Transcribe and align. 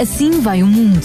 Assim 0.00 0.40
vai 0.40 0.62
o 0.62 0.66
mundo. 0.66 1.04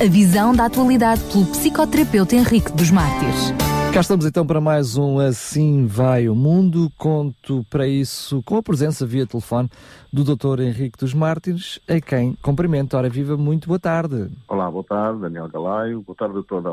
A 0.00 0.08
visão 0.08 0.54
da 0.54 0.66
atualidade 0.66 1.22
pelo 1.32 1.46
psicoterapeuta 1.46 2.36
Henrique 2.36 2.70
dos 2.72 2.90
Mártires. 2.90 3.52
Cá 3.92 4.00
estamos 4.00 4.26
então 4.26 4.46
para 4.46 4.60
mais 4.60 4.96
um 4.96 5.18
Assim 5.18 5.86
Vai 5.86 6.28
o 6.28 6.34
Mundo. 6.34 6.92
Conto 6.98 7.64
para 7.70 7.88
isso 7.88 8.42
com 8.44 8.56
a 8.58 8.62
presença 8.62 9.06
via 9.06 9.26
telefone 9.26 9.70
do 10.12 10.22
Dr. 10.22 10.60
Henrique 10.60 10.98
dos 10.98 11.14
Mártires, 11.14 11.80
a 11.88 12.00
quem 12.00 12.34
cumprimento. 12.42 12.96
Ora, 12.96 13.08
viva, 13.08 13.36
muito 13.36 13.66
boa 13.66 13.78
tarde. 13.78 14.28
Olá, 14.46 14.70
boa 14.70 14.84
tarde, 14.84 15.20
Daniel 15.22 15.48
Galaio. 15.48 16.02
Boa 16.02 16.16
tarde 16.16 16.38
a 16.38 16.42
toda, 16.42 16.70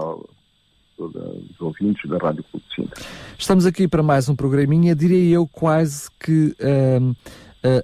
toda 0.97 1.19
os 1.19 1.61
ouvintes 1.61 2.07
da 2.09 2.17
Rádio 2.17 2.43
Clube 2.51 2.65
de 2.69 2.75
Sintra. 2.75 3.03
Estamos 3.39 3.65
aqui 3.65 3.87
para 3.87 4.03
mais 4.03 4.27
um 4.27 4.35
programinha, 4.35 4.93
diria 4.93 5.35
eu 5.35 5.47
quase 5.47 6.09
que 6.19 6.55
um, 6.61 7.11
uh, 7.11 7.15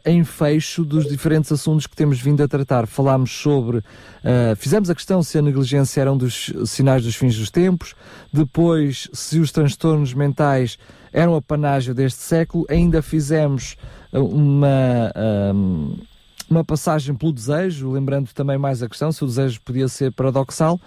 em 0.05 0.23
fecho 0.23 0.83
dos 0.83 1.07
diferentes 1.07 1.51
assuntos 1.51 1.87
que 1.87 1.95
temos 1.95 2.19
vindo 2.19 2.41
a 2.43 2.47
tratar. 2.47 2.85
Falámos 2.87 3.31
sobre, 3.31 3.77
uh, 3.77 4.55
fizemos 4.57 4.89
a 4.89 4.95
questão 4.95 5.23
se 5.23 5.37
a 5.37 5.41
negligência 5.41 6.01
era 6.01 6.11
um 6.11 6.17
dos 6.17 6.53
sinais 6.65 7.03
dos 7.03 7.15
fins 7.15 7.37
dos 7.37 7.49
tempos, 7.49 7.95
depois 8.31 9.09
se 9.13 9.39
os 9.39 9.51
transtornos 9.51 10.13
mentais 10.13 10.77
eram 11.11 11.35
a 11.35 11.41
panágio 11.41 11.93
deste 11.93 12.21
século, 12.21 12.65
ainda 12.69 13.01
fizemos 13.01 13.75
uma... 14.13 15.11
Um, 15.53 15.97
uma 16.49 16.65
passagem 16.65 17.15
pelo 17.15 17.31
desejo, 17.31 17.89
lembrando 17.89 18.33
também 18.33 18.57
mais 18.57 18.83
a 18.83 18.89
questão 18.89 19.09
se 19.09 19.23
o 19.23 19.27
desejo 19.27 19.61
podia 19.61 19.87
ser 19.87 20.11
paradoxal, 20.11 20.77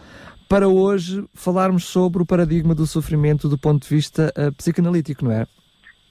para 0.47 0.69
hoje 0.69 1.25
falarmos 1.33 1.85
sobre 1.85 2.23
o 2.23 2.27
paradigma 2.27 2.75
do 2.75 2.87
sofrimento 2.87 3.49
do 3.49 3.57
ponto 3.57 3.83
de 3.83 3.89
vista 3.89 4.31
psicanalítico, 4.59 5.25
não 5.25 5.33
é? 5.33 5.47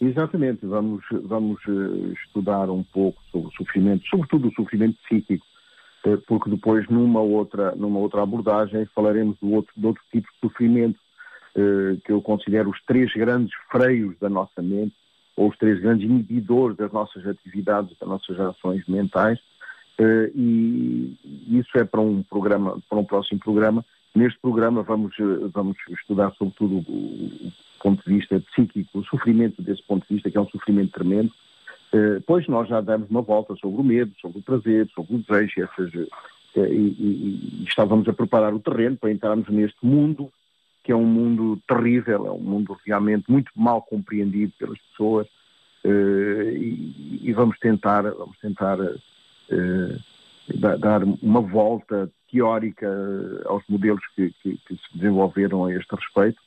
Exatamente, 0.03 0.65
vamos, 0.65 1.01
vamos 1.11 1.65
uh, 1.65 2.13
estudar 2.13 2.69
um 2.69 2.83
pouco 2.83 3.21
sobre 3.31 3.47
o 3.47 3.51
sofrimento, 3.51 4.05
sobretudo 4.07 4.49
o 4.49 4.53
sofrimento 4.53 4.97
psíquico, 5.03 5.45
uh, 6.05 6.17
porque 6.27 6.49
depois 6.49 6.85
numa 6.89 7.21
outra, 7.21 7.73
numa 7.75 7.99
outra 7.99 8.21
abordagem 8.21 8.85
falaremos 8.93 9.37
do 9.41 9.53
outro, 9.53 9.73
de 9.77 9.87
outro 9.87 10.03
tipo 10.11 10.27
de 10.27 10.39
sofrimento, 10.39 10.99
que 12.03 12.11
eu 12.11 12.19
considero 12.19 12.71
os 12.71 12.81
três 12.83 13.13
grandes 13.13 13.53
freios 13.71 14.17
da 14.19 14.27
nossa 14.27 14.59
mente, 14.59 14.95
ou 15.37 15.49
os 15.49 15.57
três 15.59 15.79
grandes 15.79 16.03
inibidores 16.03 16.75
das 16.75 16.91
nossas 16.91 17.27
atividades, 17.27 17.95
das 17.99 18.09
nossas 18.09 18.39
ações 18.39 18.83
mentais, 18.87 19.37
e 20.33 21.15
isso 21.47 21.77
é 21.77 21.83
para 21.83 22.01
um 22.01 22.23
programa, 22.23 22.81
para 22.89 22.97
um 22.97 23.05
próximo 23.05 23.39
programa, 23.39 23.85
Neste 24.15 24.39
programa 24.39 24.83
vamos, 24.83 25.15
vamos 25.51 25.75
estudar 25.89 26.31
sobretudo 26.37 26.77
o 26.77 27.51
ponto 27.83 28.01
de 28.07 28.15
vista 28.17 28.39
psíquico, 28.39 28.99
o 28.99 29.03
sofrimento 29.03 29.61
desse 29.61 29.83
ponto 29.83 30.07
de 30.07 30.15
vista, 30.15 30.31
que 30.31 30.37
é 30.37 30.41
um 30.41 30.49
sofrimento 30.49 30.93
tremendo. 30.93 31.31
Uh, 31.93 32.23
pois 32.25 32.47
nós 32.47 32.67
já 32.69 32.81
demos 32.81 33.09
uma 33.09 33.21
volta 33.21 33.55
sobre 33.57 33.81
o 33.81 33.83
medo, 33.83 34.11
sobre 34.19 34.39
o 34.39 34.41
prazer, 34.41 34.89
sobre 34.95 35.15
o 35.15 35.19
desejo, 35.19 35.61
essas, 35.61 35.93
uh, 35.93 36.07
e, 36.55 36.61
e, 36.61 37.61
e, 37.61 37.63
estávamos 37.67 38.07
a 38.07 38.13
preparar 38.13 38.53
o 38.53 38.59
terreno 38.59 38.97
para 38.97 39.11
entrarmos 39.11 39.47
neste 39.49 39.85
mundo, 39.85 40.31
que 40.83 40.91
é 40.91 40.95
um 40.95 41.05
mundo 41.05 41.61
terrível, 41.67 42.25
é 42.25 42.31
um 42.31 42.39
mundo 42.39 42.75
realmente 42.85 43.29
muito 43.29 43.51
mal 43.55 43.81
compreendido 43.81 44.53
pelas 44.57 44.79
pessoas, 44.79 45.27
uh, 45.85 46.49
e, 46.49 47.19
e, 47.21 47.33
vamos 47.33 47.59
tentar, 47.59 48.01
vamos 48.01 48.37
tentar 48.39 48.77
dar 50.79 51.03
uma 51.03 51.41
volta 51.41 52.09
teórica 52.31 52.89
aos 53.45 53.63
modelos 53.69 54.01
que, 54.15 54.33
que, 54.41 54.57
que 54.65 54.75
se 54.75 54.97
desenvolveram 54.97 55.65
a 55.65 55.73
este 55.73 55.95
respeito. 55.95 56.41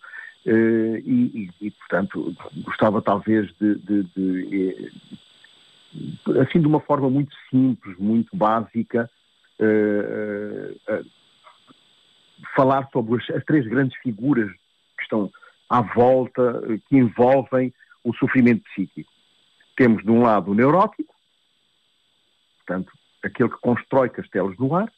Uh, 0.47 0.99
e, 0.99 1.51
e, 1.61 1.71
portanto, 1.73 2.33
gostava 2.59 3.03
talvez 3.03 3.53
de, 3.57 3.75
de, 3.81 4.05
de, 4.05 4.93
de, 5.93 6.39
assim 6.41 6.61
de 6.61 6.69
uma 6.69 6.79
forma 6.79 7.11
muito 7.11 7.35
simples, 7.51 7.99
muito 7.99 8.37
básica, 8.37 9.11
uh, 9.59 11.05
falar 12.55 12.89
sobre 12.93 13.21
as, 13.21 13.29
as, 13.31 13.45
três 13.45 13.67
grandes 13.67 13.99
figuras 13.99 14.49
que 14.97 15.03
estão 15.03 15.33
à 15.69 15.81
volta, 15.81 16.63
que 16.89 16.97
envolvem 16.97 17.75
o 18.05 18.15
sofrimento 18.15 18.63
psíquico. 18.71 19.11
Temos 19.77 20.05
de 20.05 20.11
um 20.13 20.23
lado 20.23 20.53
o 20.53 20.55
neurótico, 20.55 21.13
portanto, 22.59 22.93
aquele 23.21 23.49
que 23.49 23.59
constrói 23.59 24.11
castelos 24.11 24.57
no 24.59 24.77
ar, 24.77 24.93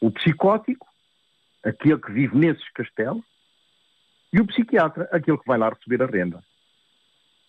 o 0.00 0.10
psicótico, 0.10 0.88
aquele 1.62 1.98
que 1.98 2.10
vive 2.10 2.36
nesses 2.36 2.68
castelos, 2.72 3.22
e 4.32 4.40
o 4.40 4.46
psiquiatra, 4.46 5.08
aquele 5.10 5.38
que 5.38 5.46
vai 5.46 5.58
lá 5.58 5.68
receber 5.68 6.02
a 6.02 6.06
renda. 6.06 6.42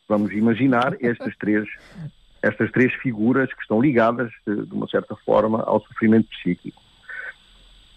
Vamos 0.07 0.31
imaginar 0.31 0.95
estas 0.99 1.35
três, 1.37 1.67
estas 2.41 2.71
três 2.71 2.93
figuras 2.95 3.53
que 3.53 3.61
estão 3.61 3.79
ligadas, 3.79 4.31
eh, 4.47 4.65
de 4.65 4.73
uma 4.73 4.87
certa 4.87 5.15
forma, 5.15 5.61
ao 5.63 5.79
sofrimento 5.81 6.27
psíquico. 6.29 6.81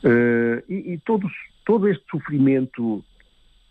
Uh, 0.05 0.61
e, 0.69 0.93
e 0.93 0.99
todo, 0.99 1.27
todo 1.65 1.89
este 1.89 2.05
sofrimento 2.11 3.03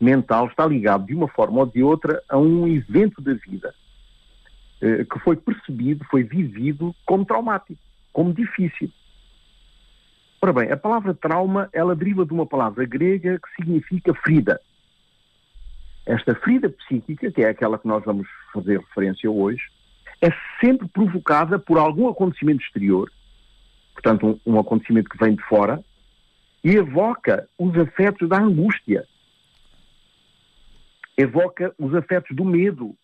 mental 0.01 0.47
está 0.47 0.65
ligado, 0.65 1.05
de 1.05 1.13
uma 1.13 1.27
forma 1.27 1.59
ou 1.59 1.65
de 1.67 1.83
outra, 1.83 2.23
a 2.27 2.39
um 2.39 2.67
evento 2.67 3.21
da 3.21 3.35
vida 3.35 3.73
uh, 4.81 5.05
que 5.05 5.19
foi 5.19 5.35
percebido, 5.35 6.03
foi 6.09 6.23
vivido 6.23 6.93
como 7.05 7.23
traumático, 7.23 7.79
como 8.11 8.33
difícil. 8.33 8.91
Ora 10.41 10.51
bem, 10.51 10.71
a 10.71 10.75
palavra 10.75 11.13
trauma, 11.13 11.69
ela 11.71 11.95
deriva 11.95 12.25
de 12.25 12.33
uma 12.33 12.47
palavra 12.47 12.83
grega 12.83 13.39
que 13.39 13.55
significa 13.55 14.13
ferida. 14.15 14.59
Esta 16.05 16.35
ferida 16.35 16.69
psíquica, 16.69 17.31
que 17.31 17.41
é 17.41 17.49
aquela 17.49 17.77
que 17.77 17.87
nós 17.87 18.03
vamos 18.03 18.27
fazer 18.53 18.79
referência 18.79 19.29
hoje, 19.31 19.63
é 20.21 20.29
sempre 20.59 20.87
provocada 20.87 21.57
por 21.57 21.77
algum 21.77 22.07
acontecimento 22.07 22.63
exterior, 22.63 23.11
portanto, 23.93 24.39
um, 24.45 24.53
um 24.53 24.59
acontecimento 24.59 25.09
que 25.09 25.17
vem 25.17 25.35
de 25.35 25.43
fora, 25.43 25.83
e 26.63 26.71
evoca 26.71 27.47
os 27.57 27.77
afetos 27.77 28.27
da 28.29 28.37
angústia, 28.37 29.05
evoca 31.17 31.73
os 31.77 31.93
afetos 31.93 32.35
do 32.35 32.45
medo, 32.45 32.95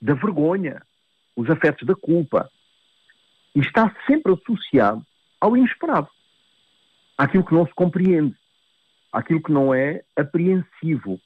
da 0.00 0.14
vergonha, 0.14 0.82
os 1.34 1.48
afetos 1.48 1.86
da 1.86 1.94
culpa. 1.94 2.50
E 3.54 3.60
está 3.60 3.94
sempre 4.06 4.32
associado 4.32 5.04
ao 5.40 5.56
inesperado 5.56 6.08
àquilo 7.16 7.44
que 7.44 7.54
não 7.54 7.66
se 7.66 7.74
compreende, 7.74 8.34
àquilo 9.12 9.42
que 9.42 9.52
não 9.52 9.72
é 9.72 10.02
apreensivo. 10.14 11.20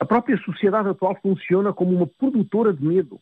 A 0.00 0.04
própria 0.04 0.36
sociedade 0.38 0.88
atual 0.88 1.16
funciona 1.22 1.72
como 1.72 1.94
uma 1.94 2.06
produtora 2.06 2.72
de 2.72 2.82
medo. 2.82 3.20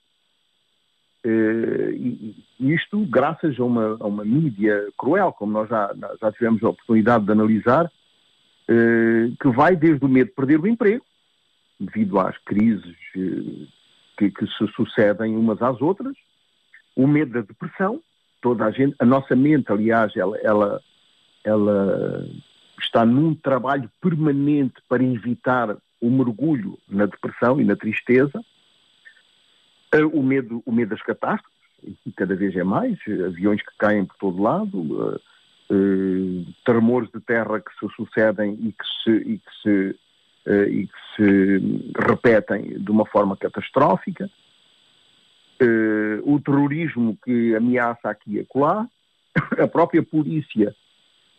Uh, 1.27 1.91
e, 1.93 2.47
isto 2.61 3.05
graças 3.07 3.59
a 3.59 3.65
uma, 3.65 3.97
a 3.99 4.07
uma 4.07 4.25
mídia 4.25 4.89
cruel, 4.97 5.33
como 5.33 5.53
nós 5.53 5.69
já, 5.69 5.93
já 6.21 6.33
tivemos 6.33 6.63
a 6.63 6.69
oportunidade 6.69 7.25
de 7.25 7.33
analisar, 7.33 7.87
uh, 7.87 9.37
que 9.41 9.49
vai 9.49 9.75
desde 9.75 10.05
o 10.05 10.09
medo 10.09 10.29
de 10.29 10.35
perder 10.35 10.61
o 10.61 10.67
emprego, 10.69 11.05
devido 11.81 12.21
às 12.21 12.39
crises 12.39 12.97
uh, 13.17 13.67
que, 14.17 14.31
que, 14.31 14.47
se 14.47 14.67
sucedem 14.77 15.37
umas 15.37 15.61
às 15.61 15.83
outras, 15.83 16.17
o 16.95 17.07
medo 17.07 17.33
da 17.33 17.41
depressão, 17.41 18.01
toda 18.41 18.65
a 18.65 18.71
gente, 18.71 18.95
a 19.01 19.05
nossa 19.05 19.35
mente, 19.35 19.73
aliás, 19.73 20.17
ela, 20.17 20.39
ela 20.39 20.81
ela 21.45 22.27
está 22.81 23.05
num 23.05 23.35
trabalho 23.35 23.91
permanente 24.01 24.75
para 24.89 25.03
evitar 25.03 25.77
o 26.01 26.11
mergulho 26.11 26.79
na 26.89 27.07
depressão 27.07 27.61
e 27.61 27.65
na 27.65 27.77
tristeza, 27.77 28.45
eh, 29.93 30.05
o 30.05 30.23
medo, 30.23 30.63
o 30.65 30.73
medo 30.73 30.91
das 30.91 31.03
catástrofes, 31.03 31.57
e 32.07 32.13
cada 32.13 32.35
vez 32.35 32.57
é 32.57 32.65
mais, 32.65 32.99
aviões 33.27 33.63
que 33.63 33.77
caem 33.79 34.05
por 34.05 34.17
todo 34.17 34.43
lado, 34.43 35.21
uh, 35.71 36.55
tremores 36.65 37.09
de 37.11 37.21
terra 37.21 37.61
que 37.61 37.71
se 37.79 37.95
sucedem 37.95 38.55
e 38.55 38.73
que 38.73 38.85
se, 39.05 39.11
e 39.11 39.39
que 39.39 39.63
se, 39.63 39.97
e 40.71 40.87
que 40.87 41.17
se 41.17 41.93
repetem 42.09 42.79
de 42.83 42.91
uma 42.91 43.07
forma 43.07 43.37
catastrófica, 43.37 44.29
o 46.25 46.41
terrorismo 46.41 47.17
que 47.25 47.55
ameaça 47.55 48.11
aqui 48.11 48.37
e 48.37 48.41
acolá, 48.41 48.89
a 49.63 49.69
própria 49.69 50.03
polícia 50.03 50.75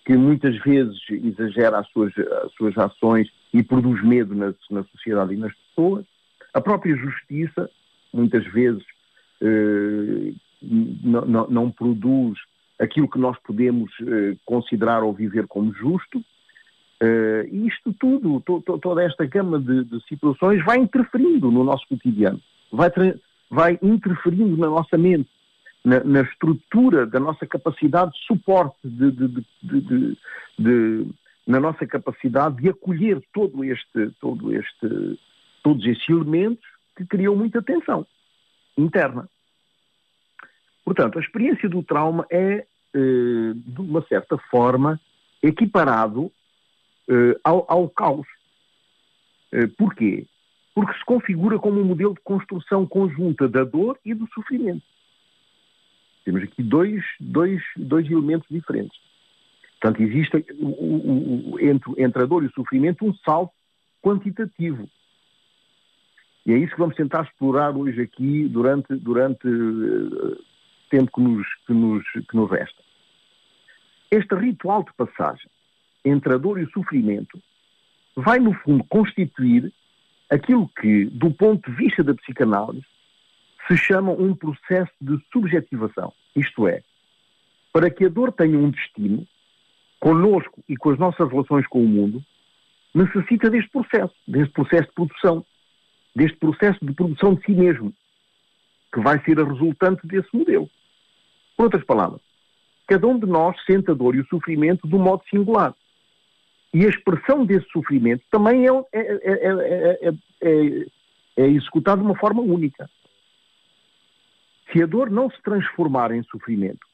que 0.05 0.15
muitas 0.15 0.57
vezes 0.59 0.97
exagera 1.09 1.79
as 1.79 1.87
suas, 1.89 2.17
as 2.17 2.51
suas 2.53 2.77
ações 2.77 3.29
e 3.53 3.63
produz 3.63 4.03
medo 4.03 4.35
na, 4.35 4.53
na 4.69 4.83
sociedade 4.83 5.33
e 5.33 5.37
nas 5.37 5.53
pessoas. 5.53 6.05
A 6.53 6.61
própria 6.61 6.95
justiça, 6.95 7.69
muitas 8.13 8.45
vezes, 8.45 8.83
eh, 9.41 10.33
não, 10.61 11.47
não, 11.47 11.71
produz 11.71 12.37
aquilo 12.79 13.09
que 13.09 13.19
nós 13.19 13.37
podemos 13.39 13.91
eh, 14.01 14.35
considerar 14.45 15.03
ou 15.03 15.13
viver 15.13 15.47
como 15.47 15.73
justo. 15.73 16.23
Eh, 17.01 17.47
e 17.51 17.67
isto 17.67 17.93
tudo, 17.93 18.41
to, 18.41 18.61
to, 18.61 18.77
toda 18.77 19.03
esta 19.03 19.25
gama 19.25 19.59
de, 19.59 19.85
de, 19.85 20.03
situações 20.07 20.63
vai 20.65 20.77
interferindo 20.77 21.49
no 21.49 21.63
nosso 21.63 21.87
cotidiano, 21.87 22.41
vai, 22.71 22.89
vai 23.49 23.79
interferindo 23.81 24.57
na 24.57 24.67
nossa 24.67 24.97
mente 24.97 25.29
na, 25.83 26.03
na, 26.03 26.21
estrutura 26.21 27.05
da 27.05 27.19
nossa 27.19 27.45
capacidade 27.45 28.11
de 28.11 28.25
suporte, 28.25 28.77
de, 28.83 29.11
de, 29.11 29.45
de, 30.57 31.07
na 31.49 31.59
nossa 31.59 31.83
capacidade 31.87 32.57
de 32.57 32.69
acolher 32.69 33.19
todo 33.33 33.63
este, 33.63 34.11
todo 34.21 34.53
este, 34.53 35.19
todos 35.63 35.83
estes 35.83 36.07
elementos 36.07 36.63
que 36.95 37.03
criam 37.03 37.35
muita 37.35 37.59
tensão 37.59 38.05
interna. 38.77 39.27
Portanto, 40.85 41.17
a 41.17 41.21
experiência 41.21 41.67
do 41.67 41.81
trauma 41.81 42.23
é 42.29 42.67
eh, 42.93 43.53
de 43.55 43.81
uma 43.81 44.03
certa 44.03 44.37
forma, 44.51 45.01
equiparado 45.41 46.31
eh, 47.07 47.39
ao, 47.43 47.65
ao 47.67 47.89
caos. 47.89 48.27
Eh, 49.51 49.65
porquê? 49.75 50.27
Porque 50.75 50.99
se 50.99 51.03
configura 51.03 51.57
como 51.57 51.81
um 51.81 51.83
modelo 51.83 52.13
de 52.13 52.21
construção 52.21 52.85
conjunta 52.85 53.47
da 53.47 53.63
dor 53.63 53.97
e 54.05 54.13
do 54.13 54.27
sofrimento. 54.35 54.85
Temos 56.23 56.43
aqui 56.43 56.61
dois, 56.61 57.03
dois, 57.19 57.59
dois 57.75 58.05
elementos 58.05 58.47
diferentes. 58.51 59.08
Portanto, 59.79 60.01
existe 60.01 60.45
entre, 61.61 62.03
entre 62.03 62.23
a 62.23 62.25
dor 62.25 62.43
e 62.43 62.47
o 62.47 62.51
sofrimento 62.51 63.05
um 63.05 63.13
salto 63.15 63.53
quantitativo. 64.01 64.89
E 66.45 66.53
é 66.53 66.57
isso 66.57 66.73
que 66.73 66.79
vamos 66.79 66.95
tentar 66.95 67.23
explorar 67.23 67.75
hoje 67.75 68.01
aqui 68.01 68.47
durante, 68.47 68.93
durante 68.95 69.47
o 69.47 70.33
uh, 70.33 70.45
tempo 70.89 71.11
que 71.13 71.21
nos, 71.21 71.47
que, 71.65 71.73
nos, 71.73 72.03
que 72.11 72.35
nos 72.35 72.49
resta. 72.49 72.81
Este 74.11 74.35
ritual 74.35 74.83
de 74.83 74.93
passagem 74.93 75.49
entre 76.03 76.33
a 76.33 76.37
dor 76.37 76.59
e 76.59 76.63
o 76.63 76.71
sofrimento 76.71 77.39
vai, 78.15 78.39
no 78.39 78.53
fundo, 78.53 78.83
constituir 78.85 79.71
aquilo 80.29 80.69
que, 80.79 81.05
do 81.05 81.31
ponto 81.31 81.69
de 81.69 81.77
vista 81.77 82.03
da 82.03 82.13
psicanálise, 82.13 82.85
se 83.67 83.77
chama 83.77 84.11
um 84.11 84.35
processo 84.35 84.91
de 84.99 85.19
subjetivação. 85.31 86.11
Isto 86.35 86.67
é, 86.67 86.81
para 87.71 87.89
que 87.89 88.05
a 88.05 88.09
dor 88.09 88.31
tenha 88.31 88.57
um 88.57 88.71
destino, 88.71 89.27
conosco 89.99 90.63
e 90.67 90.75
com 90.75 90.91
as 90.91 90.99
nossas 90.99 91.29
relações 91.29 91.67
com 91.67 91.83
o 91.83 91.87
mundo, 91.87 92.23
necessita 92.93 93.49
deste 93.49 93.69
processo, 93.69 94.13
deste 94.27 94.53
processo 94.53 94.87
de 94.87 94.93
produção, 94.93 95.45
deste 96.15 96.37
processo 96.37 96.85
de 96.85 96.93
produção 96.93 97.35
de 97.35 97.45
si 97.45 97.51
mesmo, 97.51 97.93
que 98.93 98.99
vai 99.01 99.23
ser 99.23 99.39
a 99.39 99.43
resultante 99.43 100.05
desse 100.07 100.29
modelo. 100.33 100.69
Por 101.55 101.65
outras 101.65 101.83
palavras, 101.83 102.21
cada 102.87 103.05
um 103.07 103.19
de 103.19 103.25
nós 103.25 103.55
sente 103.65 103.91
a 103.91 103.93
dor 103.93 104.15
e 104.15 104.21
o 104.21 104.27
sofrimento 104.27 104.87
de 104.87 104.95
um 104.95 104.99
modo 104.99 105.23
singular. 105.29 105.75
E 106.73 106.85
a 106.85 106.89
expressão 106.89 107.45
desse 107.45 107.67
sofrimento 107.69 108.23
também 108.31 108.67
é, 108.67 108.71
é, 108.93 108.99
é, 109.23 110.13
é, 110.41 110.85
é 111.37 111.47
executada 111.47 112.01
de 112.01 112.07
uma 112.07 112.17
forma 112.17 112.41
única. 112.41 112.89
Se 114.71 114.83
a 114.83 114.85
dor 114.85 115.09
não 115.09 115.29
se 115.31 115.41
transformar 115.41 116.11
em 116.11 116.21
sofrimento, 116.23 116.85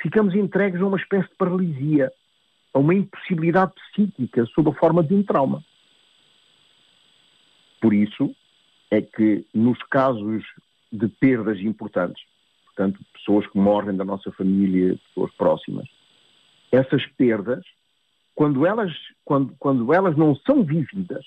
ficamos 0.00 0.34
entregues 0.34 0.80
a 0.80 0.86
uma 0.86 0.98
espécie 0.98 1.28
de 1.28 1.34
paralisia, 1.36 2.12
a 2.72 2.78
uma 2.78 2.94
impossibilidade 2.94 3.72
psíquica 3.74 4.46
sob 4.46 4.70
a 4.70 4.74
forma 4.74 5.02
de 5.02 5.14
um 5.14 5.22
trauma. 5.22 5.64
Por 7.80 7.94
isso 7.94 8.34
é 8.90 9.00
que 9.00 9.46
nos 9.54 9.78
casos 9.84 10.44
de 10.92 11.08
perdas 11.08 11.58
importantes, 11.60 12.22
portanto, 12.66 13.00
pessoas 13.12 13.46
que 13.46 13.58
morrem 13.58 13.96
da 13.96 14.04
nossa 14.04 14.30
família, 14.32 14.98
pessoas 15.08 15.32
próximas, 15.34 15.88
essas 16.70 17.04
perdas, 17.06 17.64
quando 18.34 18.66
elas, 18.66 18.92
quando, 19.24 19.54
quando 19.58 19.92
elas 19.92 20.16
não 20.16 20.34
são 20.34 20.64
vividas, 20.64 21.24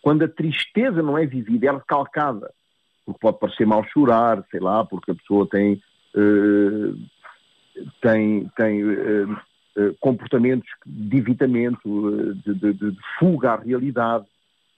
quando 0.00 0.24
a 0.24 0.28
tristeza 0.28 1.02
não 1.02 1.16
é 1.16 1.24
vivida, 1.26 1.68
ela 1.68 1.78
é 1.78 1.84
calcada, 1.86 2.52
porque 3.04 3.20
pode 3.20 3.38
parecer 3.38 3.66
mal 3.66 3.84
chorar, 3.84 4.44
sei 4.50 4.60
lá, 4.60 4.84
porque 4.84 5.12
a 5.12 5.14
pessoa 5.14 5.48
tem, 5.48 5.80
uh, 6.14 6.98
tem, 8.00 8.48
tem 8.56 8.84
uh, 8.84 9.40
comportamentos 10.00 10.68
de 10.84 11.16
evitamento, 11.16 12.34
de, 12.44 12.54
de, 12.54 12.72
de, 12.72 12.96
fuga 13.18 13.52
à 13.52 13.56
realidade, 13.56 14.24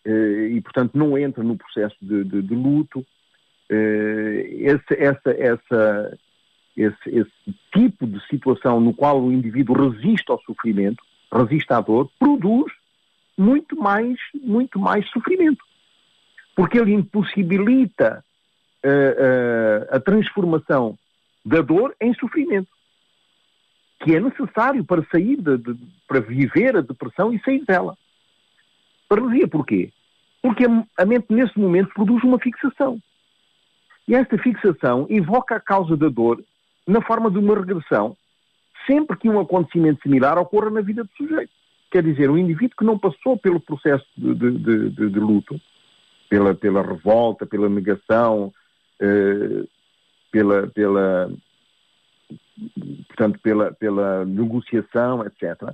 e, 0.07 0.61
portanto, 0.61 0.97
não 0.97 1.17
entra 1.17 1.43
no 1.43 1.57
processo 1.57 1.97
de, 2.01 2.25
de 2.25 2.55
luto. 2.55 3.05
Esse, 3.71 4.95
essa, 4.97 5.31
essa, 5.31 6.19
esse, 6.77 7.11
esse 7.11 7.59
tipo 7.73 8.07
de 8.07 8.25
situação 8.29 8.81
no 8.81 8.93
qual 8.95 9.21
o 9.21 9.33
indivíduo 9.33 9.91
resiste 9.91 10.31
ao 10.31 10.41
sofrimento, 10.43 11.03
resiste 11.33 11.73
à 11.73 11.81
dor, 11.81 12.11
produz 12.19 12.73
muito 13.37 13.77
mais, 13.77 14.19
muito 14.43 14.79
mais 14.79 15.09
sofrimento 15.11 15.65
porque 16.55 16.79
ele 16.79 16.93
impossibilita 16.93 18.25
uh, 18.85 18.89
uh, 18.89 19.97
a 19.97 20.01
transformação 20.01 20.97
da 21.45 21.61
dor 21.61 21.95
em 22.01 22.15
sofrimento, 22.15 22.69
que 24.05 24.15
é 24.15 24.21
necessário 24.21 24.85
para 24.85 25.03
sair, 25.11 25.37
de, 25.41 25.57
de, 25.57 25.75
para 26.07 26.21
viver 26.21 26.77
a 26.77 26.83
depressão 26.83 27.33
e 27.33 27.41
sair 27.41 27.65
dela. 27.65 27.97
Paralisia 29.09 29.49
porquê? 29.49 29.91
Porque 30.43 30.65
a 30.99 31.07
mente 31.07 31.27
nesse 31.31 31.59
momento 31.59 31.89
produz 31.95 32.23
uma 32.23 32.39
fixação. 32.39 33.01
E 34.07 34.15
esta 34.15 34.37
fixação 34.37 35.07
invoca 35.09 35.57
a 35.57 35.61
causa 35.61 35.97
da 35.97 36.11
dor 36.11 36.45
na 36.87 37.01
forma 37.01 37.31
de 37.31 37.39
uma 37.39 37.55
regressão, 37.55 38.15
sempre 38.87 39.17
que 39.17 39.31
um 39.31 39.41
acontecimento 39.41 40.03
similar 40.03 40.37
ocorra 40.39 40.69
na 40.69 40.83
vida 40.83 41.03
do 41.03 41.11
sujeito. 41.17 41.51
Quer 41.91 42.03
dizer, 42.03 42.29
um 42.29 42.37
indivíduo 42.37 42.77
que 42.77 42.85
não 42.85 42.99
passou 42.99 43.39
pelo 43.39 43.59
processo 43.59 44.05
de, 44.15 44.35
de, 44.35 44.91
de, 44.91 45.11
de 45.11 45.19
luto, 45.19 45.59
pela, 46.29 46.55
pela 46.55 46.83
revolta, 46.83 47.47
pela 47.47 47.71
negação, 47.71 48.53
eh, 49.01 49.65
pela, 50.31 50.67
pela, 50.67 51.31
portanto, 53.07 53.39
pela, 53.41 53.73
pela 53.73 54.25
negociação, 54.25 55.25
etc., 55.27 55.73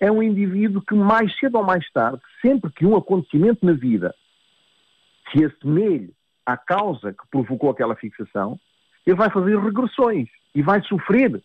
é 0.00 0.10
um 0.10 0.22
indivíduo 0.22 0.80
que 0.82 0.94
mais 0.94 1.36
cedo 1.38 1.58
ou 1.58 1.64
mais 1.64 1.88
tarde, 1.90 2.20
sempre 2.40 2.70
que 2.70 2.86
um 2.86 2.96
acontecimento 2.96 3.66
na 3.66 3.72
vida 3.72 4.14
se 5.32 5.44
assemelhe 5.44 6.14
à 6.46 6.56
causa 6.56 7.12
que 7.12 7.26
provocou 7.30 7.70
aquela 7.70 7.96
fixação, 7.96 8.58
ele 9.06 9.16
vai 9.16 9.30
fazer 9.30 9.58
regressões 9.58 10.28
e 10.54 10.62
vai 10.62 10.82
sofrer. 10.82 11.42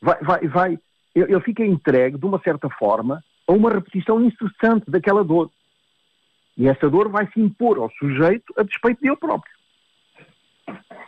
Vai, 0.00 0.18
vai, 0.22 0.48
vai, 0.48 0.78
ele 1.14 1.40
fica 1.40 1.64
entregue, 1.64 2.18
de 2.18 2.24
uma 2.24 2.40
certa 2.40 2.68
forma, 2.70 3.22
a 3.46 3.52
uma 3.52 3.70
repetição 3.70 4.20
incessante 4.20 4.90
daquela 4.90 5.22
dor. 5.22 5.50
E 6.56 6.68
essa 6.68 6.88
dor 6.88 7.08
vai 7.08 7.30
se 7.32 7.40
impor 7.40 7.78
ao 7.78 7.90
sujeito 7.92 8.52
a 8.56 8.62
despeito 8.62 9.00
dele 9.00 9.16
próprio. 9.16 9.52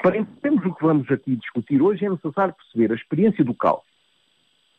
Para 0.02 0.19
entendermos 0.19 0.66
o 0.66 0.75
que 0.75 0.84
vamos 0.84 1.11
aqui 1.11 1.37
discutir 1.37 1.81
hoje, 1.81 2.05
é 2.05 2.11
necessário 2.11 2.55
perceber 2.55 2.93
a 2.93 2.96
experiência 2.96 3.44
do 3.44 3.55
caos. 3.55 3.82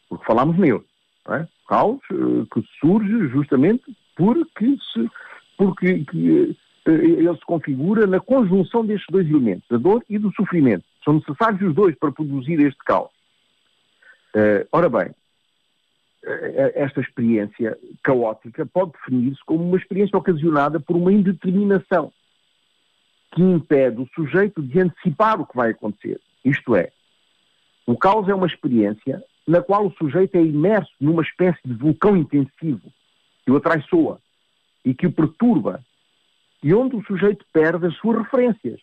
Porque 0.07 0.25
falámos 0.25 0.57
nele. 0.57 0.83
É? 1.29 1.47
Caos 1.67 1.99
uh, 2.11 2.45
que 2.53 2.63
surge 2.79 3.27
justamente 3.29 3.83
porque, 4.15 4.77
se, 4.93 5.09
porque 5.57 6.05
que, 6.05 6.55
uh, 6.87 6.91
ele 6.91 7.35
se 7.35 7.45
configura 7.45 8.05
na 8.05 8.19
conjunção 8.19 8.85
destes 8.85 9.07
dois 9.09 9.27
elementos, 9.27 9.67
da 9.67 9.77
dor 9.77 10.03
e 10.07 10.19
do 10.19 10.31
sofrimento. 10.33 10.85
São 11.03 11.15
necessários 11.15 11.61
os 11.61 11.73
dois 11.73 11.95
para 11.95 12.11
produzir 12.11 12.59
este 12.59 12.77
caos. 12.85 13.09
Uh, 14.35 14.67
ora 14.71 14.89
bem, 14.89 15.15
eh, 16.27 16.73
esta 16.75 17.01
experiência 17.01 17.77
caótica 18.03 18.65
pode 18.65 18.91
definir-se 18.93 19.43
como 19.45 19.63
uma 19.63 19.77
experiência 19.77 20.17
ocasionada 20.17 20.79
por 20.79 20.95
uma 20.95 21.13
indeterminação 21.13 22.11
que 23.35 23.43
impede 23.43 24.01
o 24.01 24.09
sujeito 24.15 24.63
de 24.63 24.79
antecipar 24.79 25.39
o 25.39 25.45
que 25.45 25.55
vai 25.55 25.71
acontecer. 25.71 26.19
Isto 26.43 26.75
é, 26.75 26.91
o 27.85 27.97
caos 27.97 28.27
é 28.27 28.33
uma 28.33 28.47
experiência 28.47 29.23
na 29.47 29.61
qual 29.61 29.85
o 29.85 29.93
sujeito 29.93 30.35
é 30.35 30.41
imerso 30.41 30.91
numa 30.99 31.21
espécie 31.21 31.59
de 31.63 31.73
vulcão 31.73 32.17
intensivo 32.17 32.91
que 33.45 33.51
o 33.51 33.57
atraiçoa 33.57 34.19
e 34.83 34.93
que 34.93 35.05
o 35.05 35.11
perturba 35.11 35.83
e 36.63 36.73
onde 36.73 36.95
o 36.95 37.05
sujeito 37.05 37.45
perde 37.53 37.85
as 37.85 37.95
suas 37.97 38.23
referências. 38.23 38.79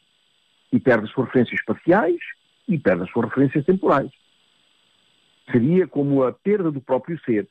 E 0.73 0.79
perde 0.79 1.05
as 1.05 1.11
suas 1.11 1.27
referências 1.27 1.59
espaciais 1.59 2.21
e 2.69 2.79
perde 2.79 3.03
as 3.03 3.11
suas 3.11 3.29
referências 3.29 3.65
temporais. 3.65 4.11
Seria 5.51 5.87
como 5.89 6.23
a 6.23 6.33
perda 6.33 6.71
do 6.71 6.81
próprio 6.81 7.21
ser. 7.25 7.49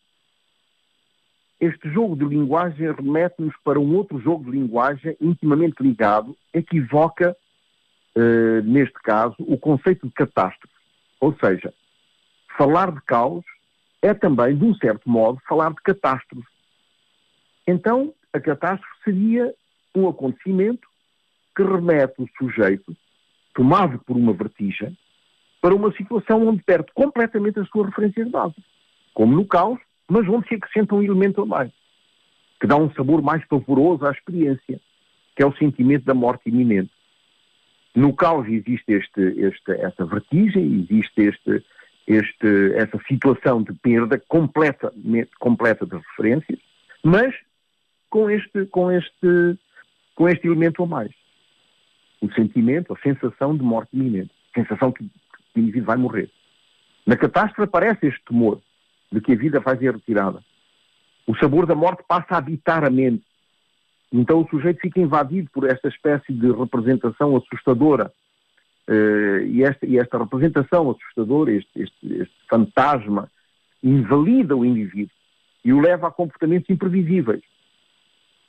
Este 1.62 1.94
jogo 1.94 2.16
de 2.16 2.26
linguagem 2.26 2.92
remete-nos 2.92 3.54
para 3.64 3.80
um 3.80 3.96
outro 3.96 4.20
jogo 4.20 4.46
de 4.46 4.58
linguagem 4.58 5.16
intimamente 5.22 5.76
ligado, 5.84 6.36
equivoca, 6.52 7.38
uh, 8.16 8.64
neste 8.64 8.96
caso, 9.04 9.36
o 9.38 9.56
conceito 9.60 10.08
de 10.08 10.14
catástrofe. 10.14 10.74
Ou 11.20 11.38
seja, 11.38 11.72
falar 12.58 12.92
de 12.92 13.00
caos 13.04 13.46
é 14.02 14.12
também, 14.12 14.58
de 14.58 14.66
um 14.66 14.74
certo 14.74 15.08
modo, 15.08 15.40
falar 15.48 15.70
de 15.70 15.84
catástrofe. 15.84 16.48
Então, 17.68 18.12
a 18.34 18.40
catástrofe 18.40 19.04
seria 19.04 19.54
um 19.96 20.10
acontecimento 20.10 20.88
que 21.56 21.62
remete 21.62 22.16
o 22.18 22.28
sujeito, 22.40 22.98
tomado 23.54 24.00
por 24.00 24.18
uma 24.18 24.34
vertigem, 24.34 24.98
para 25.62 25.76
uma 25.76 25.92
situação 25.92 26.48
onde 26.48 26.64
perde 26.64 26.92
completamente 26.96 27.60
as 27.60 27.70
suas 27.70 27.90
referências 27.90 28.28
básicas, 28.32 28.64
como 29.14 29.36
no 29.36 29.46
caos, 29.46 29.80
mas 30.12 30.28
onde 30.28 30.46
se 30.50 30.56
acrescenta 30.56 30.94
um 30.94 31.02
elemento 31.02 31.42
a 31.42 31.46
mais, 31.46 31.72
que 32.60 32.68
dá 32.68 32.76
um 32.76 32.92
sabor 32.92 33.22
mais 33.22 33.46
pavoroso 33.46 34.06
à 34.06 34.12
experiência, 34.12 34.82
que 35.34 35.42
é 35.42 35.46
o 35.46 35.56
sentimento 35.56 36.04
da 36.04 36.14
morte 36.14 36.50
iminente. 36.50 36.92
No 37.96 38.14
caos 38.14 38.46
existe 38.46 38.92
este, 38.92 39.22
este, 39.22 39.72
esta 39.72 40.06
vertigem, 40.06 40.82
existe 40.82 41.22
este, 41.22 41.66
este, 42.06 42.74
essa 42.76 43.00
situação 43.08 43.64
de 43.64 43.72
perda 43.76 44.22
completa, 44.28 44.94
completa 45.40 45.86
de 45.86 45.96
referências, 45.96 46.60
mas 47.02 47.34
com 48.10 48.30
este, 48.30 48.66
com 48.66 48.92
este, 48.92 49.58
com 50.14 50.28
este 50.28 50.46
elemento 50.46 50.84
a 50.84 50.88
mais. 50.88 51.12
O 52.20 52.30
sentimento, 52.34 52.94
a 52.94 53.00
sensação 53.00 53.56
de 53.56 53.64
morte 53.64 53.96
iminente. 53.96 54.32
Sensação 54.54 54.92
que 54.92 55.06
o 55.06 55.10
indivíduo 55.60 55.88
vai 55.88 55.96
morrer. 55.96 56.30
Na 57.06 57.16
catástrofe 57.16 57.64
aparece 57.64 58.08
este 58.08 58.22
temor 58.26 58.62
de 59.12 59.22
que 59.22 59.34
a 59.34 59.36
vida 59.36 59.60
vai 59.60 59.78
ser 59.78 59.94
retirada. 59.94 60.42
O 61.28 61.36
sabor 61.36 61.66
da 61.66 61.76
morte 61.76 62.04
passa 62.08 62.36
a 62.36 62.38
habitar 62.38 62.84
a 62.84 62.90
mente. 62.90 63.24
Então 64.12 64.42
o 64.42 64.50
sujeito 64.50 64.82
fica 64.82 65.00
invadido 65.00 65.50
por 65.54 65.70
esta 65.70 65.88
espécie 65.88 66.34
de 66.34 66.52
representação 66.52 67.36
assustadora. 67.36 68.12
Uh, 68.90 69.46
e, 69.46 69.64
esta, 69.64 69.86
e, 69.86 69.98
esta, 69.98 70.18
representação 70.18 70.90
assustadora, 70.90 71.52
este, 71.52 71.82
este, 71.82 72.14
este, 72.14 72.36
fantasma, 72.50 73.30
invalida 73.82 74.58
o 74.58 74.66
indivíduo 74.66 75.14
e 75.64 75.72
o 75.72 75.80
leva 75.80 76.08
a 76.08 76.12
comportamentos 76.12 76.70
imprevisíveis. 76.70 77.42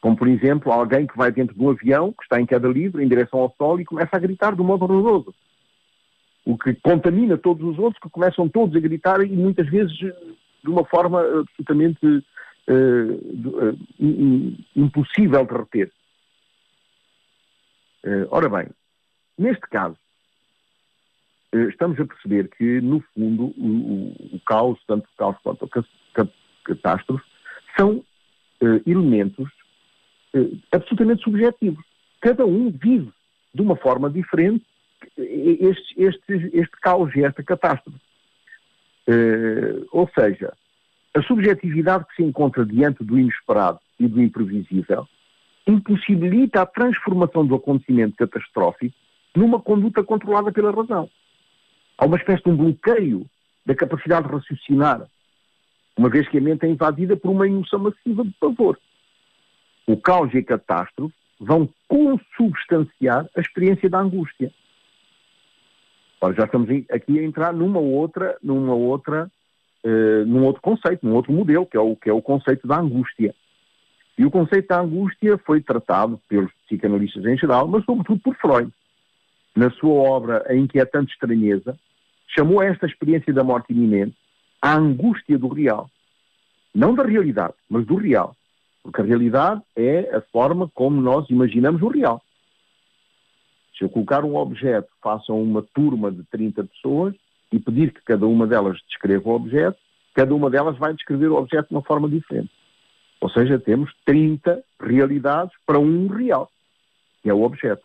Como, 0.01 0.17
por 0.17 0.27
exemplo, 0.27 0.73
alguém 0.73 1.07
que 1.07 1.17
vai 1.17 1.31
dentro 1.31 1.55
de 1.55 1.63
um 1.63 1.71
avião, 1.71 2.13
que 2.13 2.25
está 2.25 2.41
em 2.41 2.47
queda 2.47 2.67
livre, 2.67 3.05
em 3.05 3.09
direção 3.09 3.41
ao 3.41 3.55
sol, 3.57 3.79
e 3.79 3.85
começa 3.85 4.17
a 4.17 4.19
gritar 4.19 4.57
de 4.57 4.63
um 4.63 4.65
modo 4.65 4.85
horroroso. 4.85 5.33
O 6.45 6.59
que 6.59 6.75
contamina 6.75 7.39
todos 7.39 7.65
os 7.65 7.79
outros, 7.79 8.03
que 8.03 8.11
começam 8.11 8.49
todos 8.49 8.75
a 8.75 8.81
gritar 8.81 9.23
e 9.23 9.29
muitas 9.29 9.69
vezes 9.69 9.97
de 10.63 10.71
uma 10.71 10.85
forma 10.85 11.21
absolutamente 11.21 12.07
uh, 12.07 13.13
uh, 13.53 13.79
impossível 14.77 15.45
de 15.45 15.53
reter. 15.55 15.93
Uh, 18.05 18.27
ora 18.31 18.49
bem, 18.49 18.69
neste 19.39 19.63
caso, 19.69 19.97
estamos 21.69 22.01
a 22.01 22.07
perceber 22.07 22.49
que, 22.57 22.81
no 22.81 23.01
fundo, 23.15 23.53
o, 23.59 23.67
o, 23.67 24.37
o 24.37 24.41
caos, 24.47 24.81
tanto 24.87 25.05
o 25.05 25.17
caos 25.19 25.37
quanto 25.43 25.65
a 25.67 26.27
catástrofe, 26.65 27.25
são 27.77 28.03
elementos 28.87 29.51
absolutamente 30.71 31.23
subjetivos. 31.23 31.85
Cada 32.21 32.47
um 32.47 32.71
vive 32.71 33.13
de 33.53 33.61
uma 33.61 33.77
forma 33.77 34.09
diferente 34.09 34.65
este, 35.19 36.03
este, 36.03 36.51
este 36.55 36.77
caos 36.81 37.15
e 37.15 37.25
esta 37.25 37.43
catástrofe. 37.43 37.99
Uh, 39.09 39.87
ou 39.91 40.09
seja, 40.15 40.53
a 41.15 41.23
subjetividade 41.23 42.07
que 42.07 42.17
se 42.17 42.23
encontra 42.23 42.65
diante 42.65 43.05
do 43.05 43.19
inesperado 43.19 43.81
e 43.99 44.07
do 44.07 44.23
imprevisível 44.23 45.07
impossibilita 45.67 46.63
a 46.63 46.67
transformação 46.67 47.47
do 47.47 47.55
acontecimento 47.55 48.17
catastrófico 48.17 48.95
numa 49.35 49.61
conduta 49.61 50.03
controlada 50.03 50.53
pela 50.53 50.73
razão. 50.73 51.09
Há 51.99 52.07
uma 52.07 52.17
espécie 52.17 52.43
de 52.43 52.51
um 52.51 52.57
bloqueio 52.57 53.27
da 53.65 53.75
capacidade 53.75 54.27
de 54.27 54.35
raciocinar, 54.35 55.07
uma 55.97 56.09
vez 56.09 56.29
que 56.29 56.39
a 56.39 56.41
mente 56.41 56.67
é 56.67 56.69
invadida 56.69 57.17
por 57.17 57.31
uma 57.31 57.47
emoção 57.47 57.79
massiva 57.79 58.25
de 58.25 58.33
pavor. 58.41 58.79
O 59.87 59.97
caos 59.97 60.33
e 60.35 60.39
a 60.39 60.45
catástrofe 60.45 61.15
vão 61.39 61.69
consubstanciar 61.89 63.29
a 63.37 63.41
experiência 63.41 63.89
da 63.91 64.01
angústia. 64.01 64.53
Ora, 66.23 66.35
já 66.35 66.45
estamos 66.45 66.71
aqui 66.89 67.19
a 67.19 67.25
entrar 67.25 67.53
numa 67.53 67.81
outra, 67.81 68.39
numa 68.41 68.73
outra, 68.73 69.29
uh, 69.85 70.25
num 70.25 70.45
outro 70.45 70.63
conceito, 70.63 71.05
num 71.05 71.17
outro 71.17 71.33
modelo, 71.33 71.67
que 71.67 71.77
é, 71.77 71.81
o, 71.81 71.97
que 71.97 72.09
é 72.09 72.13
o 72.13 72.23
conceito 72.23 72.65
da 72.65 72.79
angústia. 72.79 73.35
E 74.17 74.25
o 74.25 74.31
conceito 74.31 74.69
da 74.69 74.81
angústia 74.81 75.37
foi 75.39 75.61
tratado 75.61 76.21
pelos 76.29 76.53
psicanalistas 76.65 77.25
em 77.25 77.37
geral, 77.37 77.67
mas 77.67 77.85
sobretudo 77.85 78.21
por 78.21 78.37
Freud. 78.37 78.73
Na 79.57 79.69
sua 79.73 79.95
obra 79.95 80.45
A 80.47 80.55
Inquietante 80.55 81.13
Estranheza, 81.13 81.77
chamou 82.29 82.63
esta 82.63 82.87
experiência 82.87 83.35
da 83.35 83.43
morte 83.43 83.73
iminente 83.73 84.17
a 84.63 84.77
angústia 84.77 85.37
do 85.37 85.49
real. 85.49 85.91
Não 86.73 86.95
da 86.95 87.03
realidade, 87.03 87.55
mas 87.69 87.85
do 87.85 87.97
real. 87.97 88.37
Porque 88.81 89.01
a 89.01 89.05
realidade 89.05 89.61
é 89.75 90.15
a 90.15 90.21
forma 90.21 90.71
como 90.73 91.01
nós 91.01 91.29
imaginamos 91.31 91.83
o 91.83 91.89
real. 91.89 92.23
Se 93.77 93.85
eu 93.85 93.89
colocar 93.89 94.25
um 94.25 94.37
objeto, 94.37 94.89
façam 95.03 95.43
uma 95.43 95.63
turma 95.63 96.11
de 96.11 96.23
30 96.25 96.65
pessoas 96.65 97.15
e 97.51 97.59
pedir 97.59 97.93
que 97.93 98.03
cada 98.03 98.27
uma 98.27 98.47
delas 98.47 98.79
descreva 98.89 99.29
o 99.29 99.35
objeto, 99.35 99.79
cada 100.15 100.35
uma 100.35 100.51
delas 100.51 100.77
vai 100.79 100.93
descrever 100.95 101.29
o 101.29 101.37
objeto 101.37 101.69
de 101.69 101.75
uma 101.75 101.83
forma 101.83 102.09
diferente. 102.09 102.51
Ou 103.21 103.31
seja, 103.31 103.59
temos 103.59 103.91
30 104.05 104.63
realidades 104.81 105.53
para 105.67 105.79
um 105.79 106.09
real, 106.09 106.51
que 107.23 107.31
é 107.31 107.35
o 107.35 107.43
objeto. 107.43 107.83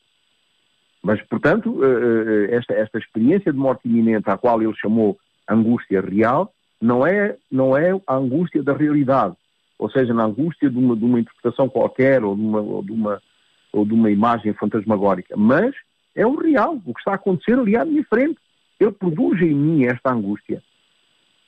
Mas, 1.02 1.22
portanto, 1.28 1.84
eh, 1.84 2.50
eh, 2.52 2.56
esta, 2.56 2.74
esta 2.74 2.98
experiência 2.98 3.54
de 3.54 3.58
morte 3.58 3.88
iminente, 3.88 4.30
à 4.30 4.38
qual 4.38 4.62
ele 4.62 4.76
chamou 4.76 5.18
angústia 5.48 6.02
real, 6.02 6.52
não 6.82 7.06
é, 7.06 7.38
não 7.52 7.78
é 7.78 7.92
a 8.08 8.16
angústia 8.16 8.62
da 8.64 8.74
realidade, 8.74 9.36
ou 9.78 9.90
seja, 9.90 10.14
na 10.14 10.26
angústia 10.26 10.70
de 10.70 10.78
uma, 10.78 10.96
de 10.96 11.06
uma 11.06 11.20
interpretação 11.20 11.70
qualquer 11.70 12.24
ou 12.24 12.36
de 12.36 12.42
uma, 12.42 12.60
ou 12.60 12.84
de 12.84 12.92
uma, 12.92 13.22
ou 13.72 13.86
de 13.86 13.94
uma 13.94 14.10
imagem 14.10 14.54
fantasmagórica, 14.54 15.36
mas 15.38 15.76
é 16.16 16.26
o 16.26 16.36
real, 16.36 16.82
o 16.86 16.94
que 16.94 17.00
está 17.00 17.12
a 17.12 17.16
acontecer 17.16 17.58
ali 17.58 17.78
à 17.78 17.86
minha 17.86 18.04
frente. 18.06 18.40
Ele 18.80 18.92
produz 18.92 19.42
em 19.42 19.54
mim 19.54 19.86
esta 19.86 20.12
angústia. 20.12 20.62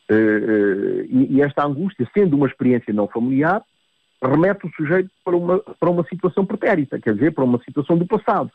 Uh, 0.09 0.13
uh, 0.13 1.05
e, 1.09 1.35
e, 1.35 1.41
esta 1.41 1.65
angústia, 1.65 2.09
sendo 2.13 2.35
uma 2.35 2.47
experiência 2.47 2.93
não 2.93 3.07
familiar, 3.07 3.63
remete 4.21 4.65
o 4.65 4.71
sujeito 4.75 5.09
para 5.23 5.35
uma, 5.35 5.59
para 5.59 5.89
uma 5.89 6.03
situação 6.07 6.45
pretérita, 6.45 6.99
quer 6.99 7.13
dizer, 7.13 7.31
para 7.31 7.43
uma 7.43 7.61
situação 7.63 7.97
do 7.97 8.05
passado. 8.05 8.51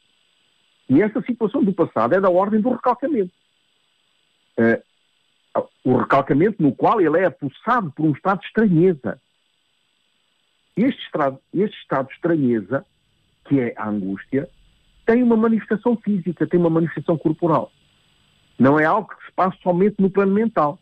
E 0.89 1.01
essa 1.01 1.23
situação 1.23 1.63
do 1.63 1.73
passado 1.73 2.15
é 2.15 2.21
da 2.21 2.31
ordem 2.31 2.61
do 2.61 2.71
recalcamento. 2.71 3.33
Uh, 4.59 4.83
o 5.85 5.97
recalcamento 5.97 6.63
no 6.63 6.75
qual 6.75 7.01
ele 7.01 7.19
é 7.19 7.27
apulsado 7.27 7.91
por 7.93 8.05
um 8.05 8.13
estado 8.13 8.41
de 8.41 8.47
estranheza. 8.47 9.21
Este 10.77 11.01
estado, 11.03 11.39
este 11.53 11.77
estado 11.79 12.09
de 12.09 12.15
estranheza, 12.15 12.85
que 13.45 13.61
é 13.61 13.75
a 13.77 13.89
angústia, 13.89 14.49
tem 15.07 15.23
uma 15.23 15.37
manifestação 15.37 15.97
física, 15.97 16.47
tem 16.47 16.59
uma 16.59 16.71
manifestação 16.71 17.17
corporal. 17.19 17.71
Não 18.59 18.79
é 18.79 18.85
algo 18.85 19.09
que 19.09 19.27
se 19.27 19.33
passa 19.33 19.57
somente 19.63 19.97
no 19.99 20.09
plano 20.09 20.33
mental, 20.33 20.79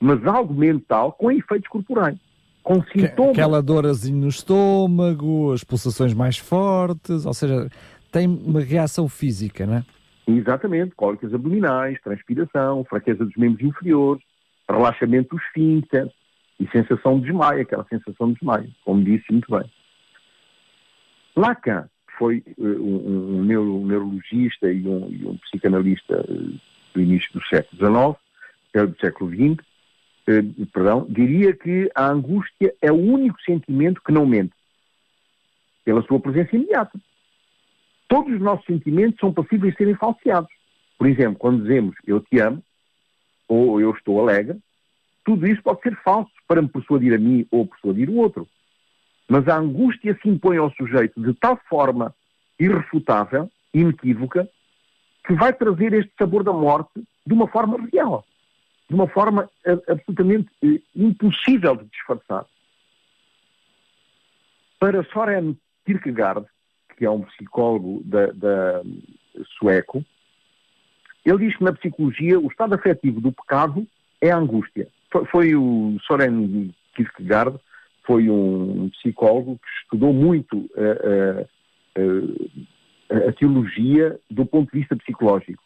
mas 0.00 0.24
algo 0.26 0.54
mental 0.54 1.12
com 1.12 1.30
efeitos 1.30 1.68
corporais, 1.68 2.18
com 2.62 2.82
sintomas. 2.84 3.32
Aquela 3.32 3.62
dorazinha 3.62 4.18
no 4.18 4.28
estômago, 4.28 5.52
as 5.52 5.62
pulsações 5.62 6.14
mais 6.14 6.38
fortes, 6.38 7.26
ou 7.26 7.34
seja, 7.34 7.68
tem 8.10 8.26
uma 8.26 8.60
reação 8.60 9.08
física, 9.08 9.66
não 9.66 9.74
é? 9.76 9.84
Exatamente, 10.26 10.94
cólicas 10.94 11.34
abdominais, 11.34 12.00
transpiração, 12.02 12.84
fraqueza 12.84 13.24
dos 13.24 13.36
membros 13.36 13.68
inferiores, 13.68 14.22
relaxamento 14.68 15.36
dos 15.36 15.44
esfíncteres 15.44 16.10
e 16.58 16.66
sensação 16.68 17.18
de 17.18 17.26
desmaio, 17.26 17.60
aquela 17.60 17.84
sensação 17.84 18.28
de 18.28 18.34
desmaio, 18.34 18.70
como 18.84 19.04
disse 19.04 19.24
muito 19.30 19.50
bem. 19.50 19.70
Lacan 21.36 21.88
foi 22.18 22.42
uh, 22.58 22.64
um, 22.64 23.38
um, 23.38 23.44
neurologista 23.44 24.72
e 24.72 24.86
um, 24.86 25.08
e 25.10 25.26
um 25.26 25.36
psicanalista 25.38 26.20
uh, 26.20 26.60
do 26.94 27.00
início 27.00 27.32
do 27.32 27.44
século 27.46 28.16
XIX, 28.16 28.24
é 28.74 28.86
do 28.86 28.98
século 29.00 29.30
XX, 29.30 29.66
uh, 30.28 30.66
perdão, 30.66 31.06
diria 31.08 31.52
que 31.52 31.90
a 31.94 32.06
angústia 32.06 32.74
é 32.80 32.92
o 32.92 32.96
único 32.96 33.40
sentimento 33.42 34.00
que 34.04 34.12
não 34.12 34.26
mente, 34.26 34.54
pela 35.84 36.02
sua 36.02 36.20
presença 36.20 36.54
imediata. 36.54 36.98
Todos 38.08 38.32
os 38.32 38.40
nossos 38.40 38.64
sentimentos 38.66 39.18
são 39.18 39.32
passíveis 39.32 39.72
de 39.72 39.78
serem 39.78 39.94
falseados. 39.94 40.50
Por 40.96 41.08
exemplo, 41.08 41.38
quando 41.38 41.62
dizemos 41.62 41.96
eu 42.06 42.20
te 42.20 42.38
amo, 42.38 42.62
ou 43.48 43.80
eu 43.80 43.90
estou 43.90 44.20
alegre, 44.20 44.58
tudo 45.24 45.46
isso 45.46 45.62
pode 45.62 45.80
ser 45.82 45.96
falso 46.02 46.30
para 46.46 46.62
me 46.62 46.68
persuadir 46.68 47.14
a 47.14 47.18
mim 47.18 47.46
ou 47.50 47.66
persuadir 47.66 48.08
o 48.08 48.16
outro. 48.16 48.46
Mas 49.28 49.48
a 49.48 49.56
angústia 49.56 50.18
se 50.22 50.28
impõe 50.28 50.58
ao 50.58 50.70
sujeito 50.72 51.20
de 51.20 51.32
tal 51.34 51.58
forma 51.68 52.14
irrefutável, 52.58 53.50
inequívoca, 53.72 54.48
que 55.26 55.34
vai 55.34 55.52
trazer 55.52 55.92
este 55.94 56.12
sabor 56.18 56.44
da 56.44 56.52
morte 56.52 57.02
de 57.26 57.32
uma 57.32 57.48
forma 57.48 57.88
real, 57.92 58.24
de 58.88 58.94
uma 58.94 59.08
forma 59.08 59.48
absolutamente 59.88 60.50
eh, 60.62 60.80
impossível 60.94 61.76
de 61.76 61.84
disfarçar. 61.86 62.44
Para 64.78 65.02
Soren 65.04 65.56
Kierkegaard, 65.86 66.46
que 66.96 67.06
é 67.06 67.10
um 67.10 67.22
psicólogo 67.22 68.02
da, 68.04 68.26
da 68.26 68.82
sueco, 69.58 70.04
ele 71.24 71.38
diz 71.38 71.56
que 71.56 71.64
na 71.64 71.72
psicologia 71.72 72.38
o 72.38 72.48
estado 72.48 72.74
afetivo 72.74 73.20
do 73.20 73.32
pecado 73.32 73.86
é 74.20 74.30
a 74.30 74.36
angústia. 74.36 74.88
Foi 75.30 75.54
o 75.54 75.96
Soren 76.06 76.70
Kierkegaard 76.94 77.58
foi 78.06 78.28
um 78.30 78.88
psicólogo 78.90 79.58
que 79.58 79.82
estudou 79.82 80.12
muito 80.12 80.70
a, 80.76 81.40
a, 82.00 83.16
a, 83.16 83.28
a 83.28 83.32
teologia 83.32 84.18
do 84.30 84.44
ponto 84.46 84.70
de 84.72 84.80
vista 84.80 84.96
psicológico. 84.96 85.62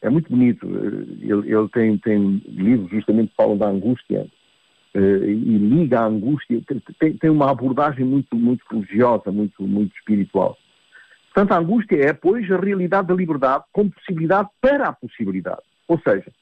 É 0.00 0.10
muito 0.10 0.30
bonito. 0.30 0.66
Ele, 0.66 1.52
ele 1.52 1.68
tem, 1.72 1.98
tem, 1.98 2.42
livros 2.46 2.90
justamente 2.90 3.30
que 3.30 3.36
falam 3.36 3.56
da 3.56 3.68
angústia 3.68 4.26
uh, 4.94 5.24
e 5.24 5.58
liga 5.58 6.00
a 6.00 6.06
angústia. 6.06 6.60
Tem, 6.98 7.16
tem, 7.16 7.30
uma 7.30 7.50
abordagem 7.50 8.04
muito, 8.04 8.34
muito 8.34 8.64
religiosa, 8.70 9.30
muito, 9.30 9.62
muito 9.62 9.94
espiritual. 9.96 10.56
Portanto, 11.32 11.52
a 11.52 11.58
angústia 11.58 11.96
é, 11.96 12.12
pois, 12.12 12.50
a 12.50 12.58
realidade 12.58 13.08
da 13.08 13.14
liberdade 13.14 13.64
como 13.72 13.90
possibilidade 13.90 14.48
para 14.60 14.88
a 14.88 14.92
possibilidade. 14.92 15.62
Ou 15.88 15.98
seja, 16.00 16.32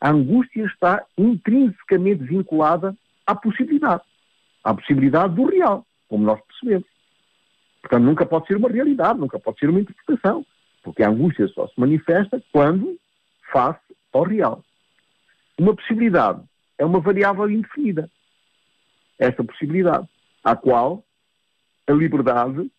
a 0.00 0.10
angústia 0.10 0.64
está 0.64 1.04
intrinsecamente 1.18 2.22
vinculada 2.22 2.96
à 3.26 3.34
possibilidade 3.34 4.02
à 4.68 4.74
possibilidade 4.74 5.34
do 5.34 5.46
real, 5.46 5.86
como 6.08 6.26
nós 6.26 6.38
percebemos. 6.42 6.86
Portanto, 7.80 8.04
nunca 8.04 8.26
pode 8.26 8.46
ser 8.46 8.56
uma 8.58 8.68
realidade, 8.68 9.18
nunca 9.18 9.38
pode 9.38 9.58
ser 9.58 9.70
uma 9.70 9.80
interpretação, 9.80 10.44
porque 10.82 11.02
a 11.02 11.08
angústia 11.08 11.48
só 11.48 11.66
se 11.68 11.80
manifesta 11.80 12.42
quando 12.52 12.98
face 13.50 13.80
ao 14.12 14.24
real. 14.24 14.62
uma 15.58 15.74
possibilidade 15.74 16.42
é 16.76 16.84
uma 16.84 17.00
variável 17.00 17.50
indefinida. 17.50 18.10
Essa 19.18 19.42
possibilidade, 19.42 20.06
à 20.44 20.54
qual 20.54 21.02
a 21.86 21.92
liberdade 21.92 22.70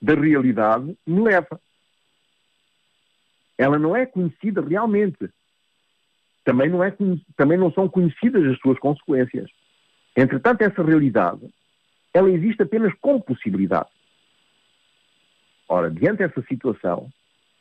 da 0.00 0.14
realidade 0.14 0.98
me 1.06 1.22
leva. 1.22 1.58
Ela 3.56 3.78
não 3.78 3.96
é 3.96 4.04
conhecida 4.04 4.60
realmente. 4.60 5.30
Também 6.44 6.68
não, 6.68 6.84
é, 6.84 6.94
também 7.36 7.56
não 7.56 7.72
são 7.72 7.88
conhecidas 7.88 8.44
as 8.44 8.58
suas 8.58 8.78
consequências. 8.78 9.50
Entretanto, 10.16 10.62
essa 10.62 10.82
realidade, 10.82 11.46
ela 12.14 12.30
existe 12.30 12.62
apenas 12.62 12.94
como 13.00 13.20
possibilidade. 13.20 13.90
Ora, 15.68 15.90
diante 15.90 16.18
dessa 16.18 16.40
situação, 16.42 17.10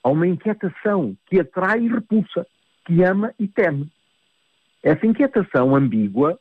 há 0.01 0.09
uma 0.09 0.25
inquietação 0.25 1.17
que 1.25 1.39
atrai 1.39 1.81
e 1.81 1.89
repulsa, 1.89 2.47
que 2.85 3.03
ama 3.03 3.33
e 3.37 3.47
teme. 3.47 3.91
Essa 4.81 5.05
inquietação 5.05 5.75
ambígua 5.75 6.39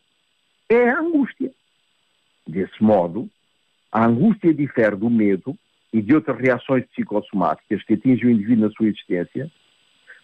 é 0.68 0.90
a 0.90 1.00
angústia. 1.00 1.50
Desse 2.47 2.83
modo, 2.83 3.28
a 3.90 4.04
angústia 4.04 4.52
difere 4.52 4.94
do 4.94 5.11
medo 5.11 5.56
e 5.92 6.02
de 6.02 6.14
outras 6.14 6.38
reações 6.38 6.85
psicossomáticas 6.88 7.83
que 7.85 7.94
atingem 7.94 8.26
o 8.26 8.30
indivíduo 8.30 8.66
na 8.66 8.73
sua 8.73 8.87
existência, 8.87 9.50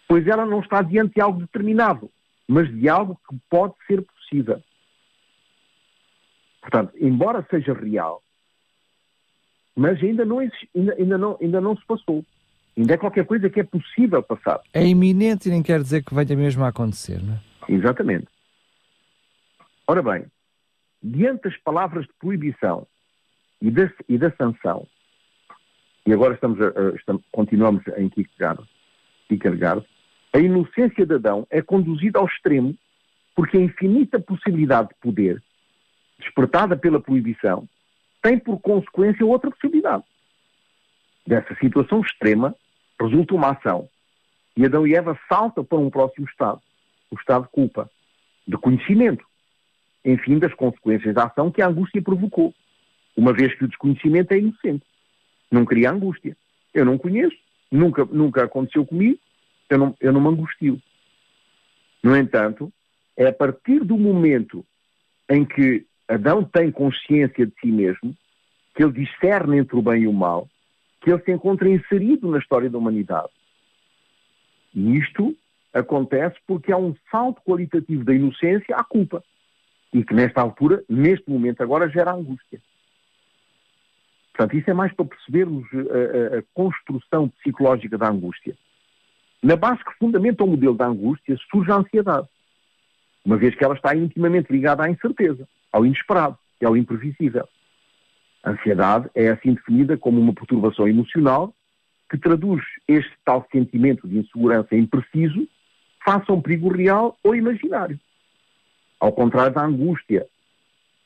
pois 0.07 0.27
ela 0.27 0.45
não 0.45 0.59
está 0.59 0.81
diante 0.81 1.15
de 1.15 1.21
algo 1.21 1.39
determinado, 1.39 2.11
mas 2.47 2.71
de 2.71 2.87
algo 2.87 3.19
que 3.27 3.35
pode 3.49 3.73
ser 3.87 4.01
possível. 4.03 4.61
Portanto, 6.61 6.93
embora 6.99 7.45
seja 7.49 7.73
real, 7.73 8.21
mas 9.75 10.01
ainda 10.01 10.23
não, 10.23 10.39
ainda, 10.39 10.95
ainda, 10.97 11.17
não, 11.17 11.37
ainda 11.41 11.59
não 11.61 11.75
se 11.75 11.85
passou. 11.85 12.23
Ainda 12.77 12.93
é 12.93 12.97
qualquer 12.97 13.25
coisa 13.25 13.49
que 13.49 13.59
é 13.59 13.63
possível 13.63 14.23
passar. 14.23 14.61
É 14.73 14.85
iminente 14.85 15.49
e 15.49 15.51
nem 15.51 15.61
quer 15.61 15.81
dizer 15.81 16.03
que 16.03 16.13
venha 16.13 16.35
mesmo 16.35 16.63
a 16.63 16.69
acontecer, 16.69 17.21
não 17.21 17.33
é? 17.33 17.39
Exatamente. 17.67 18.27
Ora 19.87 20.01
bem, 20.01 20.25
diante 21.01 21.43
das 21.43 21.57
palavras 21.57 22.05
de 22.05 22.13
proibição 22.19 22.87
e 23.61 23.69
da, 23.69 23.91
e 24.07 24.17
da 24.17 24.31
sanção, 24.31 24.87
e 26.05 26.13
agora 26.13 26.33
estamos, 26.33 26.59
a, 26.61 26.67
a, 26.67 26.95
estamos 26.95 27.23
continuamos 27.31 27.83
em 27.97 28.09
Kierkegaard, 28.09 28.63
Kierkegaard, 29.27 29.85
a 30.33 30.39
inocência 30.39 31.05
de 31.05 31.15
Adão 31.15 31.45
é 31.49 31.61
conduzida 31.61 32.19
ao 32.19 32.25
extremo 32.25 32.75
porque 33.35 33.57
a 33.57 33.61
infinita 33.61 34.19
possibilidade 34.19 34.89
de 34.89 34.95
poder, 35.01 35.43
despertada 36.21 36.77
pela 36.77 37.01
proibição, 37.01 37.67
tem 38.21 38.37
por 38.37 38.59
consequência 38.59 39.25
outra 39.25 39.49
possibilidade. 39.49 40.03
Dessa 41.25 41.55
situação 41.55 42.01
extrema 42.01 42.55
resulta 42.99 43.35
uma 43.35 43.51
ação. 43.51 43.89
E 44.55 44.65
Adão 44.65 44.85
e 44.85 44.95
Eva 44.95 45.19
saltam 45.27 45.63
para 45.63 45.77
um 45.77 45.89
próximo 45.89 46.27
estado, 46.27 46.61
o 47.09 47.15
estado 47.15 47.43
de 47.43 47.49
culpa, 47.49 47.89
de 48.47 48.57
conhecimento, 48.57 49.25
enfim, 50.03 50.39
das 50.39 50.53
consequências 50.53 51.13
da 51.13 51.25
ação 51.25 51.51
que 51.51 51.61
a 51.61 51.67
angústia 51.67 52.01
provocou, 52.01 52.53
uma 53.15 53.33
vez 53.33 53.53
que 53.55 53.65
o 53.65 53.67
desconhecimento 53.67 54.33
é 54.33 54.39
inocente. 54.39 54.85
Não 55.51 55.65
cria 55.65 55.91
angústia. 55.91 56.35
Eu 56.73 56.85
não 56.85 56.97
conheço, 56.97 57.35
nunca, 57.71 58.05
nunca 58.05 58.43
aconteceu 58.43 58.85
comigo, 58.85 59.19
eu 59.69 59.77
não, 59.77 59.95
eu 59.99 60.11
não 60.11 60.21
me 60.21 60.29
angustio. 60.29 60.81
No 62.03 62.15
entanto, 62.15 62.71
é 63.15 63.27
a 63.27 63.33
partir 63.33 63.83
do 63.83 63.97
momento 63.97 64.65
em 65.29 65.45
que 65.45 65.85
Adão 66.13 66.43
tem 66.43 66.71
consciência 66.71 67.45
de 67.45 67.53
si 67.61 67.67
mesmo, 67.67 68.15
que 68.75 68.83
ele 68.83 68.91
discerne 68.91 69.59
entre 69.59 69.75
o 69.77 69.81
bem 69.81 70.03
e 70.03 70.07
o 70.07 70.13
mal, 70.13 70.47
que 70.99 71.09
ele 71.09 71.23
se 71.23 71.31
encontra 71.31 71.69
inserido 71.69 72.29
na 72.29 72.37
história 72.37 72.69
da 72.69 72.77
humanidade. 72.77 73.29
E 74.73 74.97
isto 74.97 75.35
acontece 75.73 76.35
porque 76.45 76.71
há 76.71 76.77
um 76.77 76.95
salto 77.09 77.41
qualitativo 77.41 78.03
da 78.03 78.13
inocência 78.13 78.75
à 78.75 78.83
culpa. 78.83 79.23
E 79.93 80.03
que 80.03 80.13
nesta 80.13 80.41
altura, 80.41 80.83
neste 80.89 81.29
momento 81.29 81.61
agora, 81.61 81.89
gera 81.89 82.13
angústia. 82.13 82.61
Portanto, 84.33 84.57
isso 84.57 84.69
é 84.69 84.73
mais 84.73 84.93
para 84.93 85.05
percebermos 85.05 85.65
a, 85.73 86.35
a, 86.35 86.39
a 86.39 86.43
construção 86.53 87.29
psicológica 87.29 87.97
da 87.97 88.09
angústia. 88.09 88.55
Na 89.43 89.55
base 89.55 89.83
que 89.83 89.97
fundamenta 89.97 90.43
o 90.43 90.47
modelo 90.47 90.75
da 90.75 90.87
angústia 90.87 91.37
surge 91.49 91.71
a 91.71 91.75
ansiedade, 91.75 92.27
uma 93.25 93.37
vez 93.37 93.55
que 93.55 93.63
ela 93.63 93.75
está 93.75 93.95
intimamente 93.95 94.51
ligada 94.51 94.83
à 94.83 94.89
incerteza, 94.89 95.47
ao 95.71 95.85
inesperado 95.85 96.37
e 96.59 96.65
ao 96.65 96.75
imprevisível. 96.75 97.47
A 98.43 98.51
ansiedade 98.51 99.09
é 99.13 99.29
assim 99.29 99.53
definida 99.53 99.97
como 99.97 100.19
uma 100.19 100.33
perturbação 100.33 100.87
emocional 100.87 101.53
que 102.09 102.17
traduz 102.17 102.63
este 102.87 103.13
tal 103.23 103.47
sentimento 103.51 104.07
de 104.07 104.17
insegurança 104.17 104.75
impreciso 104.75 105.47
face 106.03 106.25
a 106.29 106.33
um 106.33 106.41
perigo 106.41 106.69
real 106.69 107.17
ou 107.23 107.35
imaginário. 107.35 107.99
Ao 108.99 109.11
contrário 109.11 109.53
da 109.53 109.63
angústia, 109.63 110.27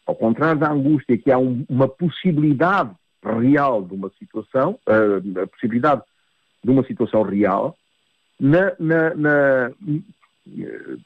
ao 0.06 0.16
contrário 0.16 0.60
da 0.60 0.72
angústia 0.72 1.18
que 1.18 1.32
há 1.32 1.38
um, 1.38 1.66
uma 1.70 1.88
possibilidade 1.88 2.92
real 3.24 3.84
de 3.84 3.94
uma 3.94 4.12
situação, 4.18 4.80
uh, 4.88 5.42
a 5.42 5.48
possibilidade 5.48 6.02
de 6.64 6.72
uma 6.72 6.84
situação 6.86 7.24
real, 7.24 7.78
na, 8.40 8.74
na, 8.80 9.16
na, 9.16 9.72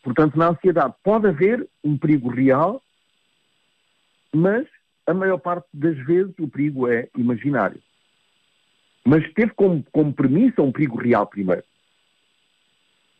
portanto, 0.03 0.37
na 0.37 0.49
ansiedade 0.49 0.93
pode 1.03 1.27
haver 1.27 1.67
um 1.83 1.97
perigo 1.97 2.29
real, 2.29 2.81
mas 4.33 4.67
a 5.07 5.13
maior 5.13 5.39
parte 5.39 5.67
das 5.73 5.97
vezes 6.05 6.33
o 6.39 6.47
perigo 6.47 6.87
é 6.87 7.09
imaginário. 7.17 7.81
Mas 9.05 9.27
teve 9.33 9.53
como, 9.53 9.83
como 9.91 10.13
premissa 10.13 10.61
um 10.61 10.71
perigo 10.71 10.97
real 10.97 11.25
primeiro. 11.25 11.63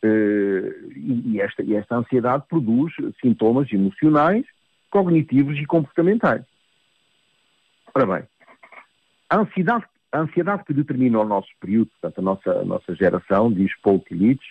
Uh, 0.02 0.92
e, 0.96 1.40
esta, 1.40 1.62
e 1.62 1.74
esta 1.74 1.96
ansiedade 1.96 2.44
produz 2.48 2.92
sintomas 3.20 3.70
emocionais, 3.72 4.46
cognitivos 4.88 5.58
e 5.58 5.66
comportamentais. 5.66 6.44
Ora 7.94 8.06
bem, 8.06 8.28
a 9.28 9.38
ansiedade, 9.38 9.84
a 10.12 10.20
ansiedade 10.20 10.64
que 10.64 10.72
determina 10.72 11.18
o 11.18 11.24
nosso 11.24 11.48
período, 11.60 11.90
portanto, 12.00 12.18
a 12.18 12.22
nossa, 12.22 12.50
a 12.60 12.64
nossa 12.64 12.94
geração, 12.94 13.52
diz 13.52 13.72
Paul 13.82 14.00
Tillich, 14.00 14.42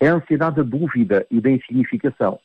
é 0.00 0.08
a 0.08 0.14
ansiedade 0.14 0.56
da 0.56 0.62
dúvida 0.62 1.26
e 1.30 1.40
da 1.40 1.50
insignificação. 1.50 2.38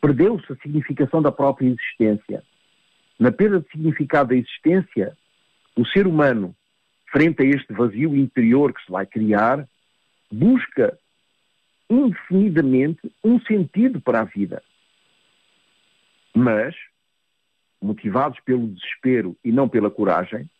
Perdeu-se 0.00 0.52
a 0.52 0.56
significação 0.56 1.22
da 1.22 1.32
própria 1.32 1.68
existência. 1.68 2.42
Na 3.18 3.30
perda 3.30 3.60
de 3.60 3.70
significado 3.70 4.30
da 4.30 4.36
existência, 4.36 5.16
o 5.76 5.86
ser 5.86 6.06
humano, 6.06 6.54
frente 7.10 7.42
a 7.42 7.46
este 7.46 7.72
vazio 7.72 8.16
interior 8.16 8.72
que 8.72 8.84
se 8.84 8.90
vai 8.90 9.06
criar, 9.06 9.68
busca 10.30 10.98
indefinidamente 11.88 13.00
um 13.22 13.40
sentido 13.40 14.00
para 14.00 14.20
a 14.20 14.24
vida. 14.24 14.62
Mas, 16.34 16.74
motivados 17.80 18.40
pelo 18.40 18.68
desespero 18.68 19.36
e 19.44 19.52
não 19.52 19.68
pela 19.68 19.90
coragem, 19.90 20.50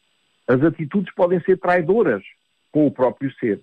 as 0.46 0.62
atitudes 0.62 1.12
podem 1.14 1.40
ser 1.40 1.58
traidoras 1.58 2.22
com 2.70 2.86
o 2.86 2.90
próprio 2.90 3.32
ser. 3.34 3.60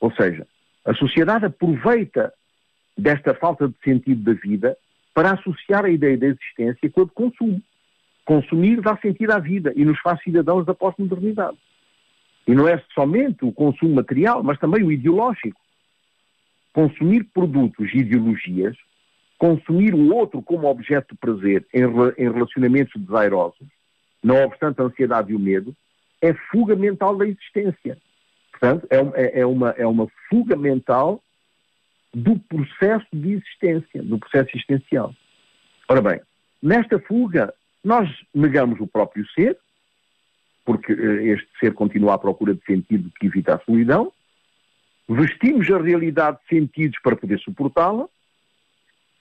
Ou 0.00 0.12
seja, 0.14 0.46
a 0.84 0.94
sociedade 0.94 1.44
aproveita 1.44 2.32
desta 2.96 3.34
falta 3.34 3.68
de 3.68 3.74
sentido 3.84 4.22
da 4.22 4.32
vida 4.40 4.76
para 5.12 5.32
associar 5.32 5.84
a 5.84 5.90
ideia 5.90 6.16
da 6.16 6.26
existência 6.26 6.90
com 6.90 7.02
a 7.02 7.04
de 7.04 7.10
consumo. 7.12 7.62
Consumir 8.24 8.80
dá 8.80 8.96
sentido 8.96 9.32
à 9.32 9.38
vida 9.38 9.72
e 9.76 9.84
nos 9.84 9.98
faz 10.00 10.22
cidadãos 10.22 10.64
da 10.64 10.74
pós-modernidade. 10.74 11.56
E 12.46 12.54
não 12.54 12.68
é 12.68 12.82
somente 12.94 13.44
o 13.44 13.52
consumo 13.52 13.94
material, 13.94 14.42
mas 14.42 14.58
também 14.58 14.82
o 14.82 14.92
ideológico. 14.92 15.60
Consumir 16.72 17.24
produtos 17.32 17.92
e 17.92 17.98
ideologias, 17.98 18.76
consumir 19.38 19.94
o 19.94 20.14
outro 20.14 20.42
como 20.42 20.68
objeto 20.68 21.14
de 21.14 21.18
prazer 21.18 21.66
em, 21.72 21.82
em 21.82 22.32
relacionamentos 22.32 23.00
desairosos, 23.00 23.66
não 24.22 24.42
obstante 24.44 24.80
a 24.80 24.84
ansiedade 24.84 25.32
e 25.32 25.36
o 25.36 25.38
medo, 25.38 25.74
é 26.20 26.32
fuga 26.50 26.74
mental 26.74 27.16
da 27.16 27.26
existência. 27.26 27.98
Portanto, 28.50 28.86
é, 28.90 28.96
é, 29.22 29.40
é, 29.40 29.46
uma, 29.46 29.70
é 29.70 29.86
uma 29.86 30.08
fuga 30.28 30.56
mental 30.56 31.22
do 32.14 32.38
processo 32.38 33.06
de 33.12 33.32
existência, 33.32 34.02
do 34.02 34.18
processo 34.18 34.50
existencial. 34.54 35.14
Ora 35.88 36.00
bem, 36.00 36.20
nesta 36.62 36.98
fuga, 37.00 37.52
nós 37.84 38.08
negamos 38.34 38.80
o 38.80 38.86
próprio 38.86 39.24
ser, 39.32 39.58
porque 40.64 40.92
eh, 40.92 41.34
este 41.34 41.48
ser 41.60 41.74
continua 41.74 42.14
à 42.14 42.18
procura 42.18 42.54
de 42.54 42.64
sentido 42.64 43.12
que 43.20 43.26
evita 43.26 43.54
a 43.54 43.60
solidão, 43.60 44.10
vestimos 45.08 45.70
a 45.70 45.78
realidade 45.78 46.38
de 46.38 46.58
sentidos 46.58 46.98
para 47.02 47.14
poder 47.14 47.38
suportá-la, 47.40 48.08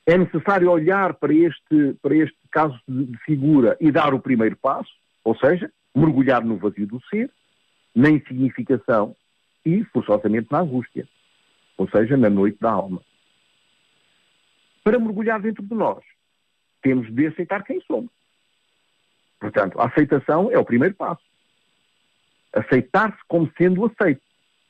é 0.05 0.17
necessário 0.17 0.69
olhar 0.71 1.13
para 1.13 1.33
este, 1.33 1.93
para 2.01 2.15
este 2.15 2.37
caso 2.49 2.79
de 2.87 3.17
figura 3.19 3.77
e 3.79 3.91
dar 3.91 4.13
o 4.13 4.19
primeiro 4.19 4.55
passo, 4.55 4.91
ou 5.23 5.35
seja, 5.37 5.71
mergulhar 5.95 6.43
no 6.43 6.57
vazio 6.57 6.87
do 6.87 7.01
ser, 7.09 7.29
na 7.95 8.09
insignificação 8.09 9.15
e, 9.65 9.83
forçosamente, 9.85 10.47
na 10.51 10.59
angústia, 10.59 11.07
ou 11.77 11.89
seja, 11.89 12.17
na 12.17 12.29
noite 12.29 12.57
da 12.59 12.71
alma. 12.71 13.01
Para 14.83 14.99
mergulhar 14.99 15.41
dentro 15.41 15.63
de 15.63 15.73
nós, 15.73 16.03
temos 16.81 17.13
de 17.13 17.27
aceitar 17.27 17.63
quem 17.63 17.79
somos. 17.81 18.11
Portanto, 19.43 19.77
a 19.77 19.87
aceitação 19.87 20.49
é 20.49 20.57
o 20.57 20.63
primeiro 20.63 20.95
passo. 20.95 21.21
Aceitar-se 22.53 23.19
como 23.27 23.51
sendo 23.57 23.85
aceito, 23.85 24.21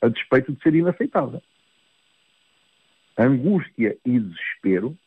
a 0.02 0.08
despeito 0.08 0.52
de 0.52 0.64
ser 0.64 0.74
inaceitável. 0.74 1.44
angústia 3.16 3.96
e 4.04 4.20
desespero 4.20 4.98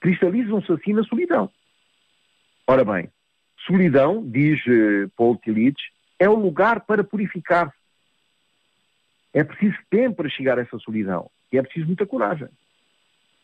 cristalizam-se 0.00 0.70
assim 0.70 0.92
na 0.92 1.02
solidão. 1.02 1.50
Ora 2.64 2.84
bem, 2.84 3.10
solidão, 3.66 4.24
diz 4.24 4.64
uh, 4.68 5.10
Paul 5.16 5.36
Tillich, 5.38 5.82
é 6.16 6.28
o 6.28 6.36
lugar 6.36 6.82
para 6.82 7.02
purificar-se. 7.02 7.76
É 9.34 9.42
preciso 9.42 9.78
tempo 9.90 10.18
para 10.18 10.28
chegar 10.28 10.60
a 10.60 10.62
essa 10.62 10.78
solidão. 10.78 11.28
E 11.52 11.58
é 11.58 11.62
preciso 11.62 11.86
muita 11.86 12.06
coragem. 12.06 12.48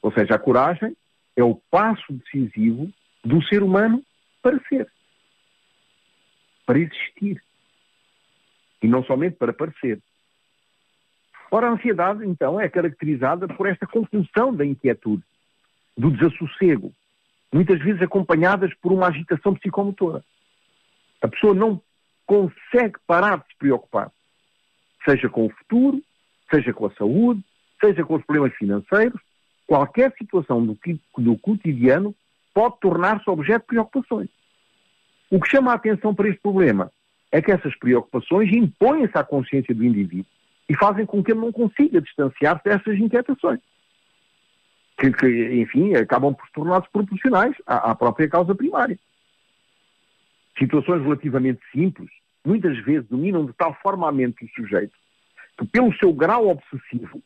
Ou 0.01 0.13
seja, 0.13 0.37
a 0.37 0.39
coragem 0.39 0.97
é 1.35 1.43
o 1.43 1.57
passo 1.69 2.13
decisivo 2.13 2.93
do 3.25 3.43
ser 3.43 3.61
humano 3.61 4.05
para 4.41 4.61
ser. 4.69 4.94
Para 6.67 6.79
existir. 6.79 7.43
E 8.83 8.89
não 8.89 9.05
somente 9.05 9.37
para 9.37 9.53
parecer. 9.53 10.01
Ora, 11.51 11.69
a 11.69 11.73
ansiedade, 11.73 12.27
então, 12.27 12.61
é 12.61 12.69
caracterizada 12.69 13.47
por 13.47 13.67
esta 13.69 13.87
confusão 13.87 14.55
da 14.55 14.65
inquietude, 14.65 15.23
do 15.97 16.11
desassossego, 16.11 16.93
muitas 17.53 17.79
vezes 17.79 18.03
acompanhadas 18.03 18.75
por 18.75 18.91
uma 18.91 19.07
agitação 19.07 19.55
psicomotora. 19.55 20.25
A 21.23 21.29
pessoa 21.29 21.55
não 21.55 21.81
consegue 22.27 22.99
parar 23.07 23.39
de 23.39 23.47
se 23.47 23.57
preocupar, 23.57 24.11
seja 25.05 25.29
com 25.29 25.47
o 25.47 25.51
futuro, 25.51 26.03
seja 26.51 26.73
com 26.73 26.87
a 26.87 26.95
saúde, 26.95 27.45
seja 27.81 28.05
com 28.05 28.15
os 28.15 28.25
problemas 28.25 28.57
financeiros, 28.57 29.21
qualquer 29.67 30.13
situação 30.19 30.65
do, 30.65 30.79
do 31.19 31.39
cotidiano 31.39 32.15
pode 32.53 32.81
tornar-se 32.81 33.29
objeto 33.29 33.63
de 33.63 33.67
preocupações. 33.67 34.29
O 35.31 35.41
que 35.41 35.49
chama 35.49 35.73
a 35.73 35.75
atenção 35.75 36.15
para 36.15 36.29
este 36.29 36.41
problema 36.41 36.91
é 37.33 37.43
que 37.43 37.51
essas 37.51 37.77
preocupações 37.77 38.53
impõem-se 38.53 39.17
à 39.19 39.25
consciência 39.25 39.75
do 39.75 39.85
indivíduo 39.85 40.27
e 40.69 40.77
fazem 40.77 41.05
com 41.05 41.23
que 41.23 41.33
ele 41.33 41.41
não 41.41 41.53
consiga 41.53 42.01
distanciar-se 42.01 42.65
dessas 42.65 42.99
inquietações. 42.99 43.61
Que, 44.97 45.11
que, 45.11 45.61
enfim, 45.61 45.95
acabam 45.95 46.33
por 46.33 46.49
tornar-se 46.51 46.89
proporcionais 46.91 47.57
à, 47.67 47.91
à 47.91 47.95
própria 47.95 48.29
causa 48.29 48.55
primária. 48.55 48.99
Situações 50.57 51.03
relativamente 51.03 51.61
simples, 51.73 52.09
muitas 52.45 52.79
vezes 52.85 53.09
dominam 53.09 53.45
de 53.45 53.53
tal 53.55 53.75
forma 53.83 54.09
a 54.09 54.13
mente 54.13 54.45
do 54.45 54.51
sujeito 54.53 54.95
que, 55.59 55.67
pelo 55.67 55.93
seu 55.97 56.13
grau 56.13 56.49
obsessivo, 56.49 57.23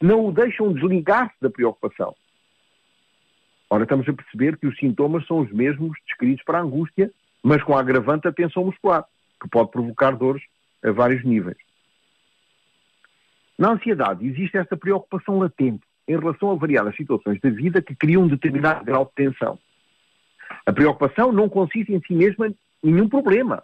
não 0.00 0.26
o 0.26 0.32
deixam 0.32 0.72
desligar-se 0.72 1.34
da 1.40 1.50
preocupação. 1.50 2.14
Ora, 3.70 3.84
estamos 3.84 4.08
a 4.08 4.12
perceber 4.12 4.58
que 4.58 4.66
os 4.66 4.76
sintomas 4.78 5.26
são 5.26 5.38
os 5.38 5.50
mesmos 5.50 5.96
descritos 6.06 6.44
para 6.44 6.58
a 6.58 6.62
angústia, 6.62 7.10
mas 7.42 7.62
com 7.62 7.76
a 7.76 7.80
agravante 7.80 8.24
da 8.24 8.32
tensão 8.32 8.64
muscular, 8.64 9.04
que 9.40 9.48
pode 9.48 9.70
provocar 9.70 10.12
dores 10.12 10.42
a 10.84 10.90
vários 10.90 11.24
níveis. 11.24 11.56
Na 13.58 13.72
ansiedade 13.72 14.26
existe 14.26 14.56
esta 14.56 14.76
preocupação 14.76 15.38
latente 15.38 15.84
em 16.08 16.18
relação 16.18 16.50
a 16.50 16.54
variadas 16.54 16.96
situações 16.96 17.40
da 17.40 17.50
vida 17.50 17.82
que 17.82 17.94
criam 17.94 18.22
um 18.22 18.28
determinado 18.28 18.84
grau 18.84 19.04
de 19.04 19.12
tensão. 19.12 19.58
A 20.66 20.72
preocupação 20.72 21.32
não 21.32 21.48
consiste 21.48 21.92
em 21.92 22.00
si 22.00 22.14
mesma 22.14 22.48
em 22.48 22.92
nenhum 22.92 23.08
problema. 23.08 23.62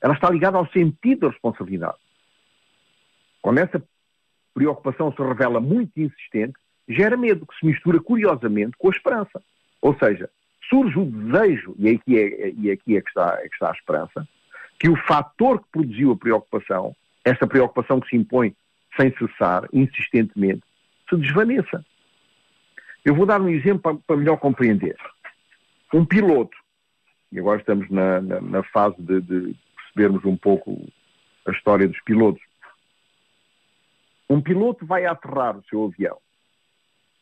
Ela 0.00 0.14
está 0.14 0.30
ligada 0.30 0.58
ao 0.58 0.68
sentido 0.68 1.20
da 1.20 1.28
responsabilidade. 1.30 1.96
Quando 3.42 3.58
essa 3.58 3.82
preocupação 4.54 5.12
se 5.12 5.22
revela 5.22 5.60
muito 5.60 6.00
insistente, 6.00 6.54
gera 6.88 7.16
medo, 7.16 7.46
que 7.46 7.58
se 7.58 7.66
mistura 7.66 8.00
curiosamente 8.00 8.76
com 8.78 8.88
a 8.88 8.90
esperança. 8.90 9.42
Ou 9.80 9.96
seja, 9.98 10.30
surge 10.68 10.98
o 10.98 11.04
desejo, 11.04 11.74
e 11.78 11.88
aqui 11.90 12.18
é, 12.18 12.50
e 12.50 12.70
aqui 12.70 12.96
é, 12.96 13.00
que, 13.00 13.08
está, 13.08 13.38
é 13.40 13.48
que 13.48 13.54
está 13.54 13.70
a 13.70 13.74
esperança, 13.74 14.28
que 14.78 14.88
o 14.88 14.96
fator 14.96 15.60
que 15.60 15.68
produziu 15.72 16.12
a 16.12 16.16
preocupação, 16.16 16.94
essa 17.24 17.46
preocupação 17.46 18.00
que 18.00 18.08
se 18.08 18.16
impõe 18.16 18.54
sem 18.96 19.12
cessar, 19.16 19.68
insistentemente, 19.72 20.62
se 21.08 21.16
desvaneça. 21.16 21.84
Eu 23.04 23.14
vou 23.14 23.26
dar 23.26 23.40
um 23.40 23.48
exemplo 23.48 23.80
para, 23.80 23.94
para 24.06 24.16
melhor 24.16 24.36
compreender. 24.38 24.96
Um 25.92 26.04
piloto, 26.04 26.56
e 27.30 27.38
agora 27.38 27.60
estamos 27.60 27.88
na, 27.90 28.20
na, 28.20 28.40
na 28.40 28.62
fase 28.64 28.96
de, 28.98 29.20
de 29.20 29.56
percebermos 29.76 30.24
um 30.24 30.36
pouco 30.36 30.86
a 31.46 31.50
história 31.52 31.86
dos 31.86 32.00
pilotos. 32.02 32.42
Um 34.28 34.40
piloto 34.40 34.84
vai 34.84 35.06
aterrar 35.06 35.56
o 35.56 35.64
seu 35.64 35.84
avião. 35.84 36.18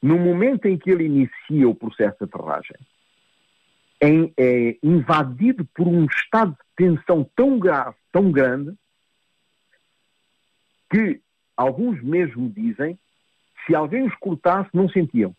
No 0.03 0.19
momento 0.19 0.67
em 0.67 0.77
que 0.77 0.91
ele 0.91 1.05
inicia 1.05 1.69
o 1.69 1.75
processo 1.75 2.17
de 2.19 2.25
aterragem, 2.25 2.77
é, 4.01 4.09
é 4.37 4.77
invadido 4.83 5.65
por 5.75 5.87
um 5.87 6.05
estado 6.07 6.53
de 6.53 6.59
tensão 6.77 7.29
tão 7.35 7.59
grave, 7.59 7.97
tão 8.13 8.31
grande, 8.31 8.75
que 10.91 11.21
alguns 11.57 12.03
mesmo 12.03 12.49
dizem 12.51 12.99
se 13.67 13.75
alguém 13.75 14.07
os 14.07 14.15
cortasse, 14.17 14.71
não 14.75 14.89
sentiam. 14.89 15.35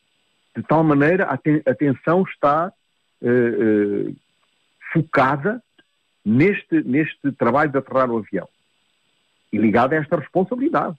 De 0.55 0.63
tal 0.63 0.83
maneira, 0.83 1.25
a, 1.25 1.37
ten 1.37 1.61
a 1.65 1.75
tensão 1.75 2.23
está 2.23 2.71
uh, 3.21 4.09
uh, 4.09 4.15
focada 4.91 5.61
neste, 6.23 6.81
neste 6.83 7.31
trabalho 7.33 7.71
de 7.71 7.77
aterrar 7.77 8.09
o 8.09 8.17
avião. 8.17 8.47
E 9.51 9.57
ligada 9.57 9.95
a 9.95 9.99
esta 9.99 10.17
responsabilidade. 10.17 10.97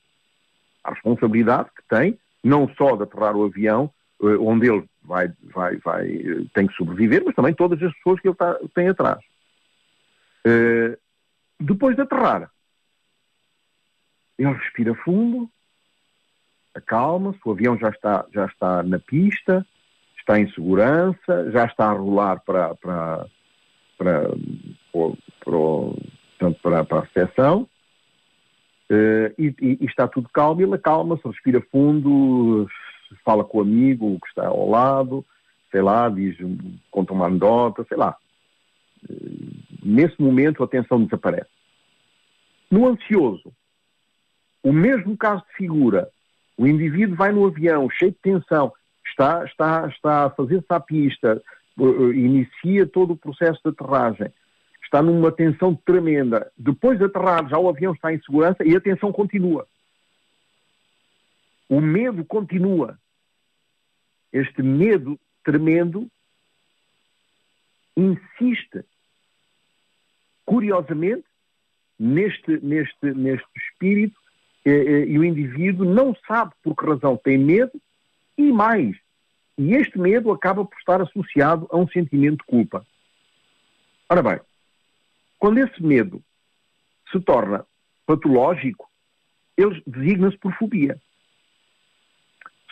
A 0.84 0.90
responsabilidade 0.92 1.70
que 1.76 1.82
tem, 1.88 2.18
não 2.44 2.68
só 2.74 2.96
de 2.96 3.02
aterrar 3.02 3.34
o 3.34 3.44
avião, 3.44 3.90
onde 4.20 4.68
ele 4.68 4.84
vai, 5.02 5.32
vai, 5.54 5.76
vai, 5.76 6.08
tem 6.54 6.66
que 6.66 6.74
sobreviver, 6.74 7.22
mas 7.24 7.34
também 7.34 7.54
todas 7.54 7.82
as 7.82 7.92
pessoas 7.94 8.20
que 8.20 8.28
ele 8.28 8.34
tá, 8.34 8.58
tem 8.74 8.88
atrás. 8.88 9.18
depois 11.60 11.94
de 11.94 12.02
aterrar, 12.02 12.50
ele 14.38 14.52
respira 14.52 14.94
fundo, 14.94 15.48
acalma-se, 16.74 17.38
o 17.44 17.52
avião 17.52 17.78
já 17.78 17.88
está, 17.88 18.26
já 18.32 18.46
está 18.46 18.82
na 18.82 18.98
pista, 18.98 19.66
está 20.18 20.38
em 20.38 20.50
segurança, 20.52 21.50
já 21.50 21.64
está 21.64 21.86
a 21.86 21.92
rolar 21.92 22.40
para, 22.40 22.74
para, 22.74 23.26
para, 23.96 24.22
para, 25.44 26.56
para, 26.62 26.84
para 26.84 26.98
a 26.98 27.02
recepção 27.02 27.68
uh, 28.90 29.32
e, 29.38 29.54
e, 29.60 29.84
está 29.84 30.06
tudo 30.06 30.28
calmo, 30.28 30.60
ele 30.60 30.74
acalma-se, 30.74 31.26
respira 31.26 31.60
fundo, 31.70 32.68
fala 33.24 33.44
com 33.44 33.58
o 33.58 33.62
amigo 33.62 34.18
que 34.20 34.28
está 34.28 34.46
ao 34.46 34.68
lado, 34.68 35.24
sei 35.70 35.82
lá, 35.82 36.08
diz, 36.08 36.36
conta 36.90 37.12
uma 37.12 37.26
anedota, 37.26 37.84
sei 37.88 37.96
lá. 37.96 38.16
Uh, 39.08 39.56
nesse 39.82 40.20
momento 40.20 40.62
a 40.62 40.68
tensão 40.68 41.04
desaparece. 41.04 41.50
No 42.70 42.88
ansioso, 42.88 43.52
o 44.62 44.72
mesmo 44.72 45.16
caso 45.16 45.44
de 45.46 45.56
figura, 45.56 46.08
o 46.56 46.66
indivíduo 46.66 47.16
vai 47.16 47.30
no 47.30 47.46
avião 47.46 47.88
cheio 47.90 48.10
de 48.10 48.18
tensão, 48.18 48.72
está, 49.06 49.44
está, 49.44 49.86
está 49.88 50.24
a 50.24 50.30
fazer-se 50.30 50.66
à 50.68 50.80
pista, 50.80 51.42
uh, 51.78 52.12
inicia 52.12 52.86
todo 52.86 53.12
o 53.12 53.16
processo 53.16 53.60
de 53.64 53.70
aterragem, 53.70 54.32
está 54.82 55.02
numa 55.02 55.30
tensão 55.30 55.74
tremenda. 55.74 56.50
Depois 56.56 56.98
de 56.98 57.04
aterrar, 57.04 57.48
já 57.48 57.58
o 57.58 57.68
avião 57.68 57.92
está 57.92 58.12
em 58.12 58.20
segurança 58.20 58.64
e 58.64 58.74
a 58.74 58.80
tensão 58.80 59.12
continua. 59.12 59.66
O 61.68 61.80
medo 61.80 62.24
continua. 62.24 62.98
Este 64.32 64.62
medo 64.62 65.18
tremendo 65.42 66.10
insiste, 67.96 68.84
curiosamente, 70.44 71.24
neste, 71.98 72.58
neste, 72.58 73.14
neste 73.14 73.48
espírito 73.56 74.20
e 74.64 75.18
o 75.18 75.24
indivíduo 75.24 75.86
não 75.86 76.14
sabe 76.26 76.52
por 76.62 76.74
que 76.74 76.84
razão 76.84 77.16
tem 77.16 77.38
medo 77.38 77.80
e 78.36 78.52
mais. 78.52 78.96
E 79.56 79.74
este 79.74 79.98
medo 79.98 80.32
acaba 80.32 80.64
por 80.64 80.76
estar 80.78 81.00
associado 81.00 81.66
a 81.70 81.76
um 81.76 81.88
sentimento 81.88 82.38
de 82.38 82.44
culpa. 82.44 82.84
Ora 84.08 84.22
bem, 84.22 84.40
quando 85.38 85.58
esse 85.58 85.82
medo 85.82 86.22
se 87.10 87.20
torna 87.20 87.64
patológico, 88.04 88.90
ele 89.56 89.82
designa-se 89.86 90.36
por 90.36 90.52
fobia. 90.54 91.00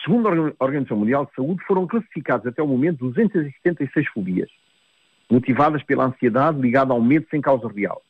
Segundo 0.05 0.27
a 0.27 0.63
Organização 0.63 0.97
Mundial 0.97 1.25
de 1.25 1.33
Saúde, 1.33 1.63
foram 1.65 1.87
classificados 1.87 2.45
até 2.45 2.61
o 2.61 2.67
momento 2.67 2.99
276 2.99 4.07
fobias, 4.09 4.49
motivadas 5.27 5.81
pela 5.81 6.05
ansiedade 6.05 6.61
ligada 6.61 6.93
ao 6.93 7.01
medo 7.01 7.25
sem 7.31 7.41
causa 7.41 7.67
real. 7.67 8.03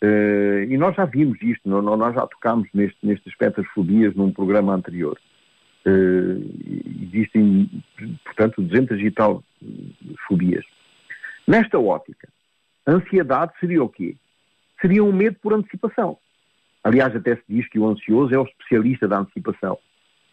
Uh, 0.00 0.62
e 0.68 0.78
nós 0.78 0.94
já 0.94 1.04
vimos 1.04 1.42
isto, 1.42 1.68
não, 1.68 1.82
nós 1.82 2.14
já 2.14 2.24
tocámos 2.28 2.68
neste, 2.72 2.96
neste 3.02 3.28
aspecto 3.28 3.60
das 3.60 3.70
fobias 3.72 4.14
num 4.14 4.32
programa 4.32 4.72
anterior. 4.72 5.18
Uh, 5.84 6.46
existem, 7.02 7.68
portanto, 8.24 8.62
200 8.62 9.00
e 9.00 9.10
tal 9.10 9.42
fobias. 10.28 10.64
Nesta 11.44 11.80
ótica, 11.80 12.28
ansiedade 12.86 13.52
seria 13.58 13.82
o 13.82 13.88
quê? 13.88 14.14
Seria 14.80 15.02
um 15.02 15.12
medo 15.12 15.36
por 15.42 15.52
antecipação. 15.52 16.16
Aliás, 16.84 17.16
até 17.16 17.34
se 17.34 17.42
diz 17.48 17.68
que 17.68 17.80
o 17.80 17.88
ansioso 17.88 18.32
é 18.32 18.38
o 18.38 18.44
especialista 18.44 19.08
da 19.08 19.18
antecipação. 19.18 19.76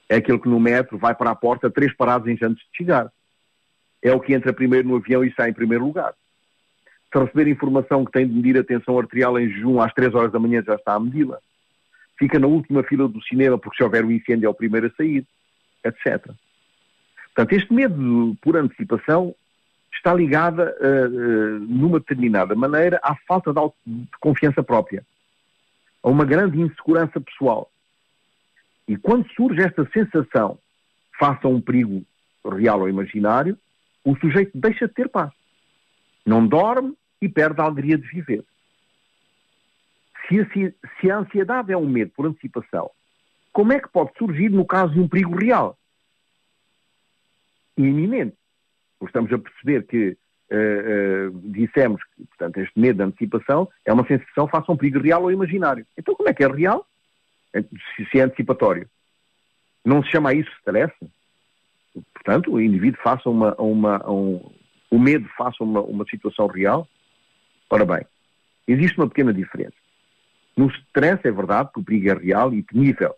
É 0.09 0.17
aquele 0.17 0.39
que 0.39 0.49
no 0.49 0.59
metro 0.59 0.97
vai 0.97 1.15
para 1.15 1.31
a 1.31 1.35
porta 1.35 1.69
três 1.69 1.93
paradas 1.95 2.27
antes 2.41 2.63
de 2.63 2.77
chegar. 2.77 3.11
É 4.01 4.13
o 4.13 4.19
que 4.19 4.33
entra 4.33 4.53
primeiro 4.53 4.87
no 4.87 4.97
avião 4.97 5.23
e 5.23 5.33
sai 5.33 5.49
em 5.49 5.53
primeiro 5.53 5.85
lugar 5.85 6.13
se 7.15 7.23
receber 7.23 7.47
informação 7.47 8.03
que 8.03 8.11
tem 8.11 8.27
de 8.27 8.33
medir 8.33 8.57
a 8.57 8.63
tensão 8.63 8.99
arterial 8.99 9.39
em 9.39 9.49
jejum 9.49 9.79
às 9.79 9.93
3 9.93 10.13
horas 10.13 10.31
da 10.31 10.39
manhã 10.39 10.61
já 10.65 10.75
está 10.75 10.93
a 10.93 10.99
medi-la. 10.99 11.39
Fica 12.19 12.37
na 12.39 12.47
última 12.47 12.83
fila 12.83 13.07
do 13.07 13.21
cinema 13.23 13.57
porque 13.57 13.77
se 13.77 13.83
houver 13.83 14.03
um 14.03 14.11
incêndio 14.11 14.47
é 14.47 14.49
o 14.49 14.53
primeiro 14.53 14.87
a 14.87 14.91
sair. 14.91 15.25
etc. 15.83 16.31
Portanto, 17.33 17.53
este 17.53 17.73
medo 17.73 18.35
por 18.41 18.57
antecipação 18.57 19.35
está 19.93 20.13
ligado, 20.13 20.59
uh, 20.59 20.65
uh, 20.65 21.59
numa 21.59 21.99
determinada 21.99 22.53
maneira, 22.55 22.99
à 23.01 23.15
falta 23.27 23.53
de, 23.53 23.59
de 23.85 24.17
confiança 24.19 24.61
própria, 24.61 25.05
a 26.03 26.09
uma 26.09 26.25
grande 26.25 26.59
insegurança 26.59 27.19
pessoal. 27.19 27.69
E 28.87 28.97
quando 28.97 29.27
surge 29.33 29.61
esta 29.61 29.89
sensação 29.91 30.59
face 31.17 31.45
a 31.45 31.49
um 31.49 31.61
perigo 31.61 32.05
real 32.45 32.81
ou 32.81 32.89
imaginário, 32.89 33.57
o 34.03 34.15
sujeito 34.17 34.51
deixa 34.53 34.87
de 34.87 34.93
ter 34.93 35.09
paz. 35.09 35.31
Não 36.25 36.45
dorme 36.45 36.95
e 37.21 37.27
perde 37.27 37.61
a 37.61 37.63
alegria 37.63 37.97
de 37.97 38.07
viver. 38.07 38.43
Se 40.29 41.11
a, 41.11 41.17
ansiedade 41.17 41.71
é 41.71 41.77
um 41.77 41.87
medo 41.87 42.11
por 42.15 42.25
antecipação, 42.25 42.89
como 43.51 43.73
é 43.73 43.79
que 43.79 43.89
pode 43.89 44.11
surgir 44.17 44.49
no 44.49 44.65
caso 44.65 44.93
de 44.93 44.99
um 44.99 45.07
perigo 45.07 45.35
real? 45.35 45.77
Iminente. 47.77 48.35
Estamos 49.03 49.31
a 49.31 49.37
perceber 49.37 49.85
que 49.85 50.17
uh, 50.51 51.29
uh, 51.29 51.51
dissemos 51.51 52.01
que, 52.03 52.25
portanto, 52.25 52.57
este 52.57 52.79
medo 52.79 52.97
de 52.97 53.03
antecipação 53.03 53.69
é 53.85 53.93
uma 53.93 54.05
sensação 54.07 54.47
face 54.47 54.65
a 54.69 54.73
um 54.73 54.77
perigo 54.77 54.99
real 54.99 55.23
ou 55.23 55.31
imaginário. 55.31 55.85
Então, 55.97 56.15
como 56.15 56.27
é 56.27 56.33
que 56.33 56.43
é 56.43 56.47
real? 56.47 56.87
Se, 57.61 58.19
é 58.19 58.23
antecipatório. 58.23 58.89
Não 59.83 60.03
se 60.03 60.11
chama 60.11 60.33
isso 60.33 60.49
stress? 60.59 60.93
Portanto, 62.13 62.51
o 62.51 62.61
indivíduo 62.61 62.99
faça 63.01 63.29
uma, 63.29 63.55
uma 63.55 64.09
um, 64.09 64.51
o 64.89 64.99
medo 64.99 65.27
faça 65.37 65.63
uma, 65.63 65.81
uma 65.81 66.05
situação 66.05 66.47
real. 66.47 66.87
Ora 67.69 67.85
bem, 67.85 68.05
existe 68.67 68.97
uma 68.97 69.07
pequena 69.07 69.33
diferença. 69.33 69.75
No 70.57 70.67
stress 70.67 71.25
é 71.27 71.31
verdade 71.31 71.69
que 71.73 71.79
o 71.79 71.83
perigo 71.83 72.09
é 72.09 72.13
real 72.13 72.53
e 72.53 72.63
temível. 72.63 73.15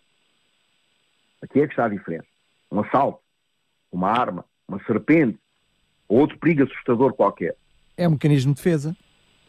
Aqui 1.41 1.61
é 1.61 1.67
que 1.67 1.73
está 1.73 1.85
a 1.85 1.89
diferença. 1.89 2.27
Um 2.71 2.79
assalto, 2.81 3.19
uma 3.91 4.09
arma, 4.09 4.43
uma 4.67 4.83
serpente, 4.85 5.39
ou 6.07 6.19
outro 6.19 6.37
perigo 6.39 6.63
assustador 6.63 7.13
qualquer. 7.13 7.55
É 7.95 8.07
um 8.07 8.11
mecanismo 8.11 8.53
de 8.53 8.57
defesa. 8.57 8.95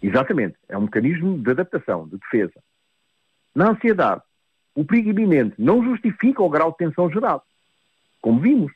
Exatamente. 0.03 0.57
É 0.69 0.77
um 0.77 0.83
mecanismo 0.83 1.39
de 1.39 1.51
adaptação, 1.51 2.07
de 2.09 2.19
defesa. 2.19 2.63
Na 3.55 3.71
ansiedade, 3.71 4.23
o 4.79 4.85
perigo 4.85 5.11
iminente 5.11 5.57
não 5.59 5.83
justifica 5.83 6.41
o 6.41 6.49
grau 6.49 6.71
de 6.71 6.79
tensão 6.79 7.11
gerado. 7.11 7.43
Como 8.23 8.39
vimos, 8.39 8.73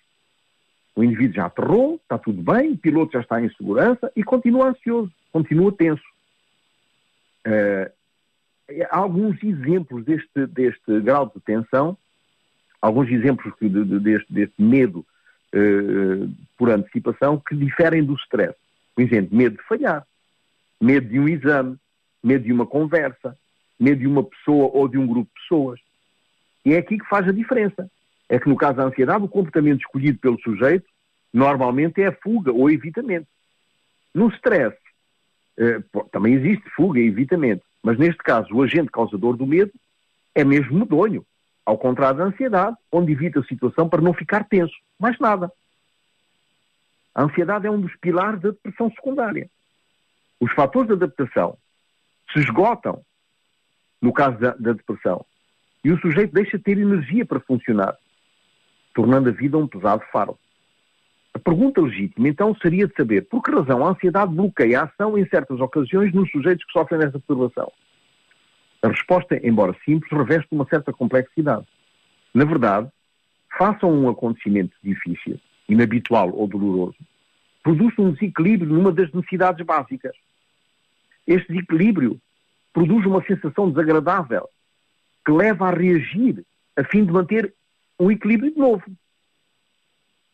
o 0.97 1.05
indivíduo 1.05 1.37
já 1.37 1.47
aterrou, 1.47 1.95
está 1.95 2.19
tudo 2.19 2.43
bem, 2.43 2.73
o 2.73 2.77
piloto 2.77 3.13
já 3.13 3.21
está 3.21 3.41
em 3.41 3.49
segurança 3.51 4.11
e 4.17 4.25
continua 4.25 4.71
ansioso, 4.71 5.13
continua 5.31 5.71
tenso. 5.71 6.03
Uh, 7.47 7.89
há 8.91 8.99
alguns 8.99 9.41
exemplos 9.45 10.05
deste, 10.05 10.47
deste 10.49 11.01
grau 11.03 11.31
de 11.33 11.41
tensão, 11.41 11.97
alguns 12.81 13.09
exemplos 13.09 13.55
de, 13.61 13.69
de, 13.69 14.01
deste, 14.01 14.33
deste, 14.33 14.61
medo 14.61 15.07
uh, 15.55 16.29
por 16.59 16.69
antecipação 16.69 17.39
que 17.39 17.55
diferem 17.55 18.05
do 18.05 18.15
stress. 18.15 18.57
Por 18.97 19.03
exemplo, 19.03 19.37
medo 19.37 19.57
de 19.57 19.63
falhar, 19.69 20.05
medo 20.81 21.09
de 21.09 21.21
um 21.21 21.29
exame, 21.29 21.77
medo 22.21 22.45
de 22.45 22.53
uma 22.53 22.67
conversa, 22.67 23.39
medo 23.79 24.01
de 24.01 24.09
uma 24.09 24.25
pessoa 24.25 24.69
ou 24.75 24.89
de 24.89 24.99
um 24.99 25.07
grupo 25.07 25.31
de 25.33 25.41
pessoas. 25.43 25.92
E 26.65 26.75
é 26.75 26.79
aqui 26.79 26.99
que 26.99 27.09
faz 27.09 27.29
a 27.29 27.33
diferença. 27.33 27.91
É 28.29 28.39
que 28.39 28.49
no 28.49 28.57
caso 28.57 28.77
da 28.77 28.85
ansiedade, 28.85 29.25
o 29.25 29.29
comportamento 29.29 29.81
escolhido 29.81 30.19
pelo 30.19 30.41
sujeito 30.41 30.87
normalmente 31.33 32.01
é 32.03 32.07
a 32.07 32.13
fuga 32.13 32.53
ou 32.53 32.71
evitamento. 32.71 33.27
No 34.15 34.29
stress, 34.29 34.77
eh, 35.57 35.83
também 36.11 36.35
existe 36.35 36.69
fuga 36.71 37.01
e 37.01 37.07
evitamento, 37.07 37.65
mas 37.83 37.99
neste 37.99 38.23
caso 38.23 38.55
o 38.55 38.63
agente 38.63 38.91
causador 38.91 39.37
do 39.37 39.47
medo 39.47 39.73
é 40.35 40.45
mesmo 40.45 40.79
medonho, 40.79 41.25
ao 41.65 41.79
contrário 41.79 42.19
da 42.19 42.25
ansiedade, 42.25 42.77
onde 42.91 43.13
evita 43.13 43.41
a 43.41 43.45
situação 43.45 43.89
para 43.89 44.03
não 44.03 44.13
ficar 44.13 44.45
tenso. 44.45 44.75
Mais 44.99 45.19
nada. 45.19 45.51
A 47.15 47.23
ansiedade 47.23 47.67
é 47.67 47.71
um 47.71 47.81
dos 47.81 47.95
pilares 47.97 48.41
da 48.41 48.51
depressão 48.51 48.91
secundária. 48.91 49.51
Os 50.41 50.53
fatores 50.53 50.89
de 50.89 50.95
adaptação 50.95 51.57
se 52.33 52.41
esgotam 52.41 53.03
no 54.01 54.13
caso 54.13 54.39
da, 54.39 54.55
da 54.55 54.73
depressão 54.73 55.25
e 55.85 55.91
o 55.91 56.01
sujeito 56.01 56.33
deixa 56.33 56.57
de 56.57 56.65
ter 56.65 56.79
energia 56.79 57.27
para 57.27 57.41
funcionar, 57.41 57.97
tornando 58.95 59.29
a 59.29 59.33
vida 59.33 59.59
um 59.59 59.67
pesado 59.67 60.03
fardo. 60.13 60.39
A 61.35 61.39
pergunta 61.39 61.81
legítima, 61.81 62.29
então, 62.29 62.55
seria 62.57 62.87
de 62.87 62.95
saber 62.95 63.23
por 63.23 63.43
que 63.43 63.51
razão 63.51 63.85
a 63.85 63.91
ansiedade 63.91 64.35
bloqueia 64.35 64.81
a 64.81 64.85
ação 64.85 65.17
em 65.17 65.27
certas 65.27 65.61
ocasiões 65.61 66.13
nos 66.13 66.31
sujeitos 66.31 66.65
que 66.65 66.73
sofrem 66.73 67.01
dessa 67.01 67.19
perturbação. 67.19 67.73
A 68.83 68.89
resposta, 68.89 69.41
embora 69.47 69.75
simples, 69.85 70.11
reveste 70.13 70.49
uma 70.53 70.67
certa 70.67 70.93
complexidade. 70.93 71.67
Na 72.35 72.45
verdade, 72.45 72.89
a 73.59 73.87
um 73.87 74.09
acontecimento 74.09 74.75
difícil, 74.83 75.39
inabitual 75.69 76.31
ou 76.35 76.47
doloroso, 76.47 76.97
produz 77.63 77.95
um 77.99 78.13
desequilíbrio 78.13 78.73
numa 78.73 78.93
das 78.93 79.11
necessidades 79.13 79.65
básicas. 79.65 80.13
Este 81.27 81.53
desequilíbrio 81.53 82.21
produz 82.73 83.07
uma 83.07 83.23
sensação 83.25 83.71
desagradável 83.71 84.49
que 85.25 85.33
leva 85.33 85.69
a 85.69 85.71
reagir 85.71 86.45
a 86.77 86.85
fim 86.85 87.05
de 87.05 87.13
manter 87.13 87.55
um 87.99 88.11
equilíbrio 88.11 88.53
de 88.53 88.59
novo. 88.59 88.85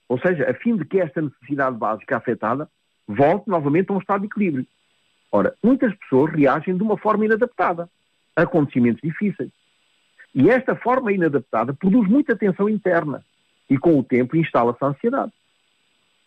Ou 0.08 0.18
seja, 0.18 0.50
a 0.50 0.54
fim 0.54 0.76
de 0.76 0.84
que 0.84 1.00
esta 1.00 1.20
necessidade 1.20 1.76
básica 1.76 2.16
afetada 2.16 2.68
volte 3.06 3.48
novamente 3.48 3.90
a 3.90 3.94
um 3.94 3.98
estado 3.98 4.22
de 4.22 4.26
equilíbrio. 4.26 4.66
Ora, 5.30 5.54
muitas 5.62 5.94
pessoas 5.96 6.32
reagem 6.32 6.76
de 6.76 6.82
uma 6.82 6.96
forma 6.96 7.26
inadaptada 7.26 7.88
a 8.34 8.42
acontecimentos 8.42 9.02
difíceis. 9.02 9.50
E 10.34 10.48
esta 10.48 10.74
forma 10.74 11.12
inadaptada 11.12 11.74
produz 11.74 12.08
muita 12.08 12.36
tensão 12.36 12.68
interna 12.68 13.22
e, 13.68 13.76
com 13.76 13.98
o 13.98 14.04
tempo, 14.04 14.36
instala-se 14.36 14.82
a 14.82 14.88
ansiedade. 14.88 15.32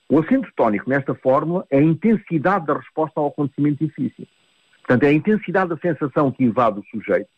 O 0.10 0.20
acento 0.20 0.52
tónico 0.56 0.90
nesta 0.90 1.16
fórmula 1.16 1.66
é 1.72 1.80
a 1.80 1.84
intensidade 1.84 2.66
da 2.66 2.78
resposta 2.78 3.20
ao 3.20 3.28
acontecimento 3.28 3.84
difícil. 3.84 4.28
Portanto, 4.80 5.04
é 5.04 5.08
a 5.08 5.14
intensidade 5.14 5.70
da 5.70 5.78
sensação 5.78 6.32
que 6.32 6.44
invade 6.44 6.80
o 6.80 6.86
sujeito 6.92 7.30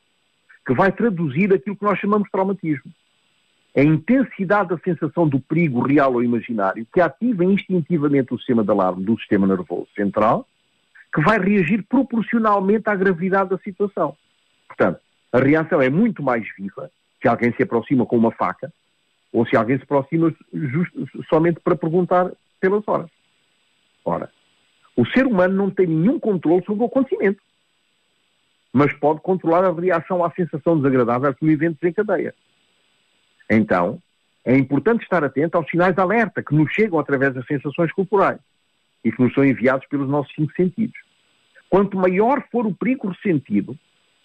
que 0.65 0.73
vai 0.73 0.91
traduzir 0.91 1.53
aquilo 1.53 1.75
que 1.75 1.83
nós 1.83 1.99
chamamos 1.99 2.25
de 2.25 2.31
traumatismo. 2.31 2.91
A 3.75 3.81
intensidade 3.81 4.69
da 4.69 4.77
sensação 4.77 5.27
do 5.27 5.39
perigo 5.39 5.81
real 5.81 6.13
ou 6.13 6.23
imaginário 6.23 6.85
que 6.93 7.01
ativa 7.01 7.43
instintivamente 7.43 8.33
o 8.33 8.37
sistema 8.37 8.63
de 8.63 8.69
alarme 8.69 9.03
do 9.03 9.17
sistema 9.17 9.47
nervoso 9.47 9.87
central, 9.95 10.47
que 11.13 11.21
vai 11.21 11.39
reagir 11.39 11.83
proporcionalmente 11.83 12.89
à 12.89 12.95
gravidade 12.95 13.49
da 13.49 13.57
situação. 13.57 14.15
Portanto, 14.67 14.99
a 15.31 15.39
reação 15.39 15.81
é 15.81 15.89
muito 15.89 16.21
mais 16.21 16.45
viva 16.55 16.89
se 17.21 17.27
alguém 17.27 17.53
se 17.53 17.63
aproxima 17.63 18.05
com 18.05 18.17
uma 18.17 18.31
faca 18.31 18.71
ou 19.31 19.45
se 19.47 19.55
alguém 19.55 19.77
se 19.77 19.83
aproxima 19.83 20.33
just, 20.53 20.93
somente 21.27 21.59
para 21.59 21.75
perguntar 21.75 22.31
pelas 22.59 22.83
horas. 22.87 23.09
Ora, 24.05 24.29
o 24.95 25.05
ser 25.07 25.25
humano 25.25 25.55
não 25.55 25.69
tem 25.71 25.87
nenhum 25.87 26.19
controle 26.19 26.63
sobre 26.65 26.83
o 26.83 26.85
acontecimento, 26.85 27.41
mas 28.73 28.91
pode 28.93 29.21
controlar 29.21 29.63
a 29.63 29.71
reação 29.71 30.25
à 30.25 30.31
sensação 30.31 30.75
desagradável 30.75 31.33
que 31.35 31.45
o 31.45 31.51
evento 31.51 31.77
desencadeia. 31.79 32.33
Então, 33.47 34.01
é 34.43 34.57
importante 34.57 35.03
estar 35.03 35.23
atento 35.23 35.57
aos 35.57 35.69
sinais 35.69 35.95
de 35.95 36.01
alerta 36.01 36.41
que 36.41 36.55
nos 36.55 36.73
chegam 36.73 36.97
através 36.97 37.33
das 37.33 37.45
sensações 37.45 37.91
corporais 37.93 38.39
e 39.05 39.11
que 39.11 39.21
nos 39.21 39.33
são 39.33 39.45
enviados 39.45 39.85
pelos 39.87 40.09
nossos 40.09 40.33
cinco 40.33 40.51
sentidos. 40.53 40.99
Quanto 41.69 41.97
maior 41.97 42.43
for 42.51 42.65
o 42.65 42.73
perigo 42.73 43.09
ressentido, 43.09 43.77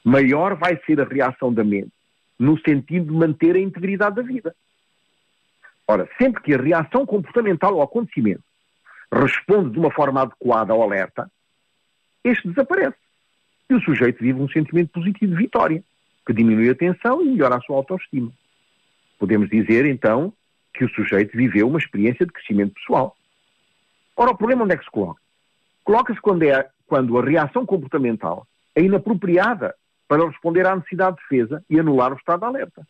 maior 0.03 0.57
vai 0.57 0.81
ser 0.87 1.01
a 1.01 1.05
reação 1.05 1.53
da 1.53 1.63
mente, 1.63 1.93
no 2.39 2.59
sentido 2.61 3.07
de 3.07 3.19
manter 3.19 3.55
a 3.55 3.61
integridade 3.61 4.17
da 4.17 4.23
vida. 4.23 4.55
Ora, 5.87 6.09
sempre 6.21 6.43
que 6.43 6.55
a 6.55 6.59
reação 6.59 7.05
comportamental 7.07 7.75
ao 7.75 7.83
acontecimento 7.83 8.43
responde 9.13 9.71
de 9.71 9.79
uma 9.79 9.91
forma 9.91 10.23
adequada 10.23 10.73
ao 10.73 10.83
alerta, 10.83 11.31
este 12.25 12.49
desaparece. 12.49 13.08
E 13.71 13.75
o 13.75 13.81
sujeito 13.83 14.23
vive 14.23 14.41
um 14.41 14.49
sentimento 14.49 14.91
positivo 14.93 15.33
de 15.33 15.43
vitória, 15.43 15.83
que 16.27 16.33
diminui 16.33 16.71
a 16.71 16.75
tensão 16.75 17.23
e 17.23 17.27
melhora 17.27 17.57
a 17.57 17.61
sua 17.61 17.77
autoestima. 17.77 18.33
Podemos 19.19 19.49
dizer, 19.51 19.85
então, 19.85 20.33
que 20.73 20.85
o 20.85 20.91
sujeito 20.91 21.37
viveu 21.37 21.69
uma 21.69 21.79
experiência 21.79 22.25
de 22.25 22.33
crescimento 22.33 22.75
pessoal. 22.75 23.17
Ora, 24.17 24.31
o 24.31 24.37
problema 24.37 24.65
onde 24.65 24.75
é 24.75 24.77
que 24.77 24.85
se 24.85 24.91
coloca? 24.91 25.21
Coloca-se 25.85 26.21
quando, 26.21 26.43
é, 26.45 26.69
quando 26.87 27.19
a 27.19 27.25
reação 27.25 27.67
comportamental 27.67 28.47
é 28.75 28.83
inapropriada 28.83 29.75
para 30.07 30.27
responder 30.27 30.67
à 30.67 30.75
necessidade 30.75 31.17
de 31.17 31.23
defesa 31.23 31.65
e 31.69 31.79
anular 31.79 32.13
o 32.13 32.17
estado 32.17 32.41
de 32.41 32.47
alerta. 32.47 32.87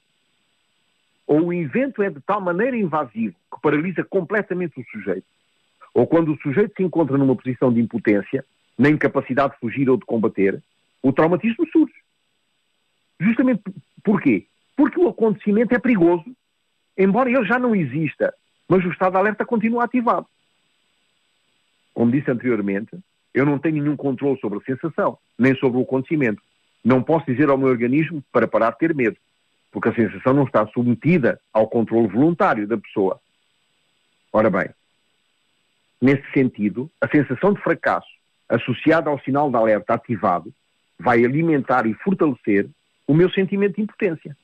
Ou 1.26 1.46
o 1.46 1.52
evento 1.52 2.02
é 2.02 2.10
de 2.10 2.20
tal 2.20 2.40
maneira 2.40 2.76
invasivo 2.76 3.34
que 3.52 3.60
paralisa 3.60 4.04
completamente 4.04 4.80
o 4.80 4.84
sujeito. 4.90 5.26
Ou 5.92 6.06
quando 6.06 6.32
o 6.32 6.38
sujeito 6.40 6.74
se 6.76 6.82
encontra 6.82 7.18
numa 7.18 7.34
posição 7.34 7.72
de 7.72 7.80
impotência, 7.80 8.44
na 8.78 8.88
incapacidade 8.88 9.54
de 9.54 9.58
fugir 9.58 9.90
ou 9.90 9.96
de 9.96 10.06
combater, 10.06 10.62
o 11.02 11.12
traumatismo 11.12 11.66
surge. 11.68 11.94
Justamente 13.20 13.62
porquê? 14.04 14.46
Porque 14.76 15.00
o 15.00 15.08
acontecimento 15.08 15.74
é 15.74 15.78
perigoso, 15.78 16.24
embora 16.96 17.28
ele 17.28 17.44
já 17.44 17.58
não 17.58 17.74
exista, 17.74 18.32
mas 18.68 18.84
o 18.84 18.90
estado 18.90 19.12
de 19.12 19.18
alerta 19.18 19.44
continua 19.44 19.84
ativado. 19.84 20.26
Como 21.92 22.12
disse 22.12 22.30
anteriormente, 22.30 22.96
eu 23.34 23.44
não 23.44 23.58
tenho 23.58 23.82
nenhum 23.82 23.96
controle 23.96 24.38
sobre 24.40 24.58
a 24.58 24.62
sensação, 24.62 25.18
nem 25.36 25.54
sobre 25.56 25.78
o 25.78 25.82
acontecimento. 25.82 26.40
Não 26.84 27.02
posso 27.02 27.26
dizer 27.26 27.48
ao 27.48 27.58
meu 27.58 27.68
organismo 27.68 28.22
para 28.32 28.46
parar 28.46 28.70
de 28.70 28.78
ter 28.78 28.94
medo. 28.94 29.16
porque 29.70 29.90
a 29.90 29.94
sensação 29.94 30.32
não 30.32 30.44
está 30.44 30.66
submetida 30.68 31.38
ao 31.52 31.68
controle 31.68 32.08
voluntário 32.08 32.66
da 32.66 32.78
pessoa. 32.78 33.20
Ora 34.32 34.48
bem, 34.48 34.70
nesse 36.00 36.24
sentido, 36.32 36.90
a 37.00 37.06
sensação 37.06 37.52
de 37.52 37.60
fracasso 37.60 38.17
associada 38.48 39.10
ao 39.10 39.20
sinal 39.20 39.50
de 39.50 39.56
alerta 39.56 39.94
ativado 39.94 40.52
vai 40.98 41.24
alimentar 41.24 41.86
e 41.86 41.94
fortalecer 41.94 42.68
o 43.06 43.14
meu 43.14 43.30
sentimento 43.30 43.76
de 43.76 43.82
impotência, 43.82 44.36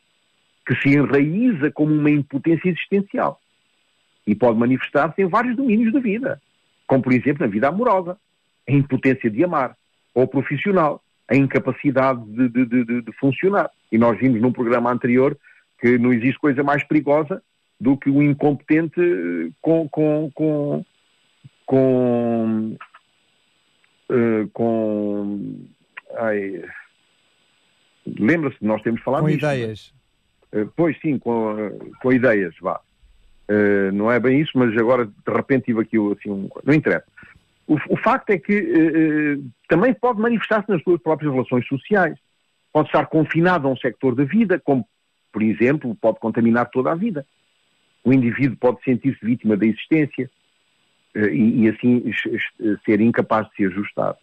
que 0.67 0.75
se 0.77 0.89
enraiza 0.89 1.71
como 1.73 1.93
uma 1.93 2.11
impotência 2.11 2.69
existencial 2.69 3.41
e 4.27 4.35
pode 4.35 4.59
manifestar-se 4.59 5.21
em 5.21 5.27
vários 5.27 5.57
domínios 5.57 5.93
da 5.93 6.01
vida, 6.01 6.41
como 6.87 7.03
por 7.03 7.13
exemplo 7.13 7.45
na 7.45 7.53
vida 7.53 7.69
amorosa, 7.69 8.17
a 8.67 8.73
impotência 8.73 9.31
de 9.31 9.45
amar, 9.45 9.77
ou 10.15 10.27
profissional, 10.27 11.03
a 11.29 11.37
incapacidade 11.37 12.25
de, 12.25 12.49
de, 12.49 12.67
de, 12.67 13.03
de, 13.03 13.13
funcionar. 13.19 13.71
E 13.91 13.99
nós 13.99 14.19
vimos 14.19 14.41
num 14.41 14.53
programa 14.53 14.91
anterior 14.91 15.37
que 15.79 15.99
não 15.99 16.13
existe 16.13 16.39
coisa 16.39 16.63
mais 16.63 16.83
perigosa 16.85 17.43
do 17.81 17.97
que 17.97 18.09
o 18.09 18.23
incompetente 18.23 19.53
com, 19.61 19.89
com, 19.89 20.31
com, 20.35 20.85
com, 21.67 22.77
uh, 24.15 24.49
com 24.53 25.41
lembra-se, 28.07 28.57
nós 28.61 28.83
temos 28.83 29.03
falado 29.03 29.23
com 29.23 29.29
disso. 29.29 29.39
ideias. 29.39 29.95
Uh, 30.53 30.71
pois 30.77 30.99
sim, 31.01 31.19
com, 31.19 31.55
com 32.01 32.13
ideias, 32.13 32.55
vá. 32.61 32.81
Uh, 33.51 33.93
não 33.93 34.11
é 34.11 34.19
bem 34.19 34.41
isso, 34.41 34.53
mas 34.55 34.77
agora 34.77 35.07
de 35.07 35.33
repente 35.33 35.67
tive 35.67 35.81
aqui 35.83 35.97
assim 35.97 36.31
um. 36.31 36.49
Não 36.65 36.75
interessa. 36.75 37.07
O, 37.67 37.77
o 37.89 37.97
facto 37.97 38.31
é 38.31 38.39
que 38.39 39.41
também 39.69 39.95
pode 39.95 40.21
manifestar-se 40.21 40.71
nas 40.71 40.83
suas 40.83 41.01
próprias 41.01 41.33
relações 41.33 41.67
sociais. 41.67 42.19
Pode 42.73 42.89
estar 42.89 43.07
confinado 43.07 43.67
a 43.67 43.71
um 43.71 43.77
sector 43.77 44.15
da 44.15 44.25
vida, 44.25 44.61
como, 44.61 44.87
por 45.33 45.43
exemplo, 45.43 45.95
pode 45.95 46.19
contaminar 46.19 46.69
toda 46.71 46.93
a 46.93 46.95
vida. 46.95 47.25
O 48.05 48.13
indivíduo 48.13 48.59
pode 48.59 48.83
sentir-se 48.83 49.25
vítima 49.25 49.57
da 49.57 49.65
existência 49.65 50.29
e, 51.15 51.65
e, 51.65 51.69
assim 51.69 52.11
ser 52.85 53.01
incapaz 53.01 53.49
de 53.51 53.57
se 53.57 53.65
ajustar. 53.67 54.17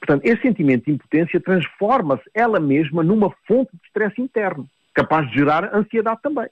Portanto, 0.00 0.24
esse 0.24 0.42
sentimento 0.42 0.84
de 0.84 0.92
impotência 0.92 1.40
transforma-se 1.40 2.24
ela 2.32 2.60
mesma 2.60 3.02
numa 3.02 3.30
fonte 3.46 3.70
de 3.72 3.86
stress 3.86 4.20
interno, 4.20 4.68
capaz 4.94 5.28
de 5.28 5.36
gerar 5.36 5.74
ansiedade 5.74 6.20
também. 6.22 6.48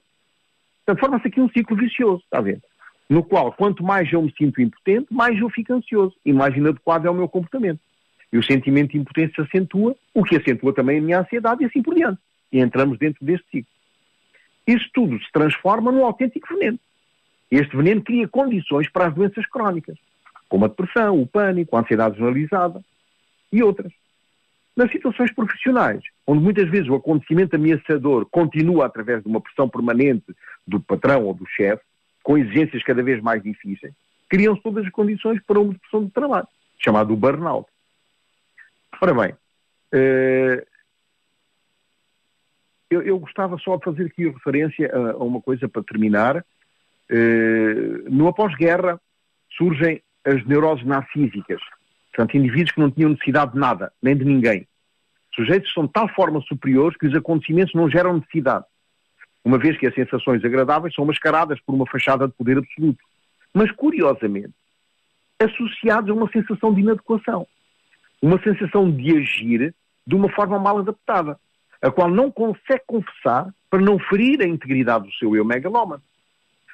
Portanto, 0.85 0.99
forma-se 0.99 1.27
aqui 1.27 1.41
um 1.41 1.49
ciclo 1.49 1.75
vicioso, 1.75 2.23
está 2.23 2.39
a 2.39 2.41
ver? 2.41 2.61
No 3.09 3.23
qual, 3.23 3.53
quanto 3.53 3.83
mais 3.83 4.11
eu 4.11 4.21
me 4.21 4.33
sinto 4.37 4.61
impotente, 4.61 5.07
mais 5.09 5.39
eu 5.39 5.49
fico 5.49 5.73
ansioso 5.73 6.13
e 6.25 6.33
mais 6.33 6.55
inadequado 6.55 7.07
é 7.07 7.09
o 7.09 7.13
meu 7.13 7.29
comportamento. 7.29 7.79
E 8.31 8.37
o 8.37 8.43
sentimento 8.43 8.91
de 8.91 8.97
impotência 8.97 9.33
se 9.35 9.41
acentua, 9.41 9.95
o 10.13 10.23
que 10.23 10.35
acentua 10.35 10.73
também 10.73 10.99
a 10.99 11.01
minha 11.01 11.19
ansiedade 11.19 11.63
e 11.63 11.65
assim 11.65 11.81
por 11.81 11.95
diante. 11.95 12.19
E 12.51 12.59
entramos 12.59 12.97
dentro 12.97 13.25
deste 13.25 13.45
ciclo. 13.49 13.71
Isso 14.67 14.89
tudo 14.93 15.17
se 15.19 15.31
transforma 15.31 15.91
num 15.91 16.05
autêntico 16.05 16.53
veneno. 16.53 16.77
Este 17.49 17.75
veneno 17.75 18.01
cria 18.01 18.27
condições 18.27 18.89
para 18.89 19.07
as 19.07 19.13
doenças 19.13 19.45
crónicas, 19.47 19.97
como 20.49 20.65
a 20.65 20.67
depressão, 20.67 21.21
o 21.21 21.27
pânico, 21.27 21.75
a 21.75 21.81
ansiedade 21.81 22.17
generalizada 22.17 22.81
e 23.51 23.63
outras. 23.63 23.91
Nas 24.75 24.91
situações 24.91 25.33
profissionais, 25.33 26.03
onde 26.25 26.43
muitas 26.43 26.69
vezes 26.69 26.87
o 26.87 26.95
acontecimento 26.95 27.55
ameaçador 27.55 28.25
continua 28.29 28.85
através 28.85 29.23
de 29.23 29.27
uma 29.27 29.41
pressão 29.41 29.67
permanente 29.67 30.25
do 30.67 30.79
patrão 30.79 31.23
ou 31.25 31.33
do 31.33 31.45
chefe, 31.47 31.83
com 32.21 32.37
exigências 32.37 32.83
cada 32.83 33.01
vez 33.01 33.21
mais 33.21 33.41
difíceis, 33.41 33.93
criam-se 34.29 34.61
todas 34.61 34.85
as 34.85 34.91
condições 34.91 35.41
para 35.47 35.59
uma 35.59 35.73
depressão 35.73 36.03
de 36.03 36.11
trabalho, 36.11 36.47
chamado 36.77 37.15
burnout. 37.15 37.67
Ora 39.01 39.13
bem, 39.13 39.33
eh, 39.93 40.65
eu, 42.89 43.19
gostava 43.19 43.57
só 43.57 43.75
de 43.77 43.83
fazer 43.83 44.05
aqui 44.05 44.29
referência 44.29 44.89
a 44.93 45.23
uma 45.23 45.41
coisa 45.41 45.67
para 45.67 45.83
terminar. 45.83 46.45
Eh, 47.09 48.03
no 48.09 48.27
após-guerra 48.27 48.99
surgem 49.55 50.01
as 50.25 50.45
neuroses 50.45 50.85
narcísicas, 50.85 51.61
Portanto, 52.17 52.35
indivíduos 52.35 52.71
que 52.71 52.79
não 52.79 52.89
tinham 52.89 53.11
necessidade 53.11 53.51
de 53.53 53.59
nada, 53.59 53.93
nem 54.01 54.17
de 54.17 54.25
ninguém. 54.25 54.67
Sujeitos 55.35 55.71
são 55.71 55.85
de 55.85 55.91
tal 55.91 56.09
forma 56.09 56.41
superiores 56.41 56.97
que 56.97 57.05
os 57.05 57.13
acontecimentos 57.13 57.75
não 57.75 57.87
geram 57.87 58.15
necessidade, 58.15 58.65
uma 59.45 59.59
vez 59.59 59.77
que 59.77 59.85
as 59.85 59.93
sensações 59.93 60.43
agradáveis 60.43 60.95
são 60.95 61.05
mascaradas 61.05 61.59
por 61.61 61.75
uma 61.75 61.85
fachada 61.85 62.27
de 62.27 62.33
poder 62.33 62.57
absoluto. 62.57 62.97
Mas, 63.53 63.71
curiosamente, 63.71 64.53
associados 65.39 66.09
a 66.09 66.13
uma 66.13 66.27
sensação 66.31 66.73
de 66.73 66.81
inadequação. 66.81 67.45
Uma 68.19 68.41
sensação 68.41 68.89
de 68.89 69.15
agir 69.15 69.75
de 70.05 70.15
uma 70.15 70.29
forma 70.31 70.57
mal 70.57 70.79
adaptada, 70.79 71.39
a 71.79 71.91
qual 71.91 72.09
não 72.09 72.31
consegue 72.31 72.81
confessar 72.87 73.53
para 73.69 73.79
não 73.79 73.99
ferir 73.99 74.41
a 74.41 74.47
integridade 74.47 75.05
do 75.05 75.13
seu 75.13 75.35
eu 75.35 75.45
megalómano. 75.45 76.01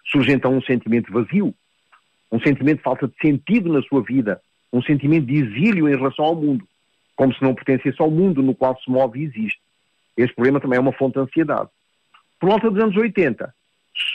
Surge 0.05 0.31
então 0.31 0.55
um 0.55 0.61
sentimento 0.61 1.11
vazio, 1.11 1.53
um 2.31 2.39
sentimento 2.39 2.77
de 2.77 2.83
falta 2.83 3.07
de 3.07 3.15
sentido 3.21 3.71
na 3.71 3.81
sua 3.83 4.01
vida, 4.01 4.41
um 4.71 4.81
sentimento 4.81 5.25
de 5.27 5.35
exílio 5.35 5.87
em 5.87 5.95
relação 5.95 6.25
ao 6.25 6.35
mundo, 6.35 6.67
como 7.15 7.33
se 7.33 7.41
não 7.41 7.53
pertencesse 7.53 8.01
ao 8.01 8.09
mundo 8.09 8.41
no 8.41 8.55
qual 8.55 8.77
se 8.79 8.89
move 8.89 9.19
e 9.19 9.23
existe. 9.23 9.61
Este 10.17 10.33
problema 10.35 10.59
também 10.59 10.77
é 10.77 10.81
uma 10.81 10.93
fonte 10.93 11.13
de 11.13 11.19
ansiedade. 11.19 11.69
Por 12.39 12.49
volta 12.49 12.69
dos 12.69 12.83
anos 12.83 12.97
80, 12.97 13.53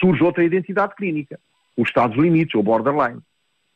surge 0.01 0.22
outra 0.22 0.44
identidade 0.44 0.94
clínica, 0.94 1.38
os 1.77 1.88
estados 1.88 2.16
limites, 2.16 2.55
ou 2.55 2.62
borderline. 2.62 3.20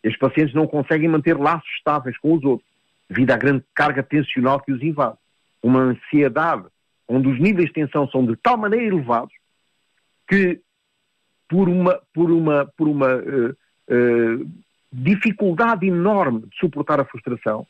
Estes 0.03 0.19
pacientes 0.19 0.55
não 0.55 0.67
conseguem 0.67 1.09
manter 1.09 1.39
laços 1.39 1.71
estáveis 1.77 2.19
com 2.19 2.35
os 2.35 2.45
outros, 2.45 2.69
devido 3.09 3.31
à 3.31 3.37
grande 3.37 3.65
carga 3.75 4.03
tensional 4.03 4.61
que 4.61 4.73
os 4.73 4.83
invade. 4.83 5.17
Uma 5.63 5.81
ansiedade 5.81 6.67
onde 7.09 7.29
os 7.29 7.39
níveis 7.39 7.69
de 7.69 7.75
tensão 7.75 8.09
são 8.09 8.25
de 8.25 8.35
tal 8.37 8.57
maneira 8.57 8.87
elevados 8.87 9.33
que, 10.29 10.61
por 11.53 11.69
uma, 11.69 12.01
por 12.15 12.31
uma, 12.31 12.65
por 12.79 12.89
uma 12.89 13.15
uh, 13.15 13.51
uh, 13.51 14.51
dificuldade 14.91 15.87
enorme 15.87 16.47
de 16.47 16.57
suportar 16.57 16.99
a 16.99 17.05
frustração, 17.05 17.67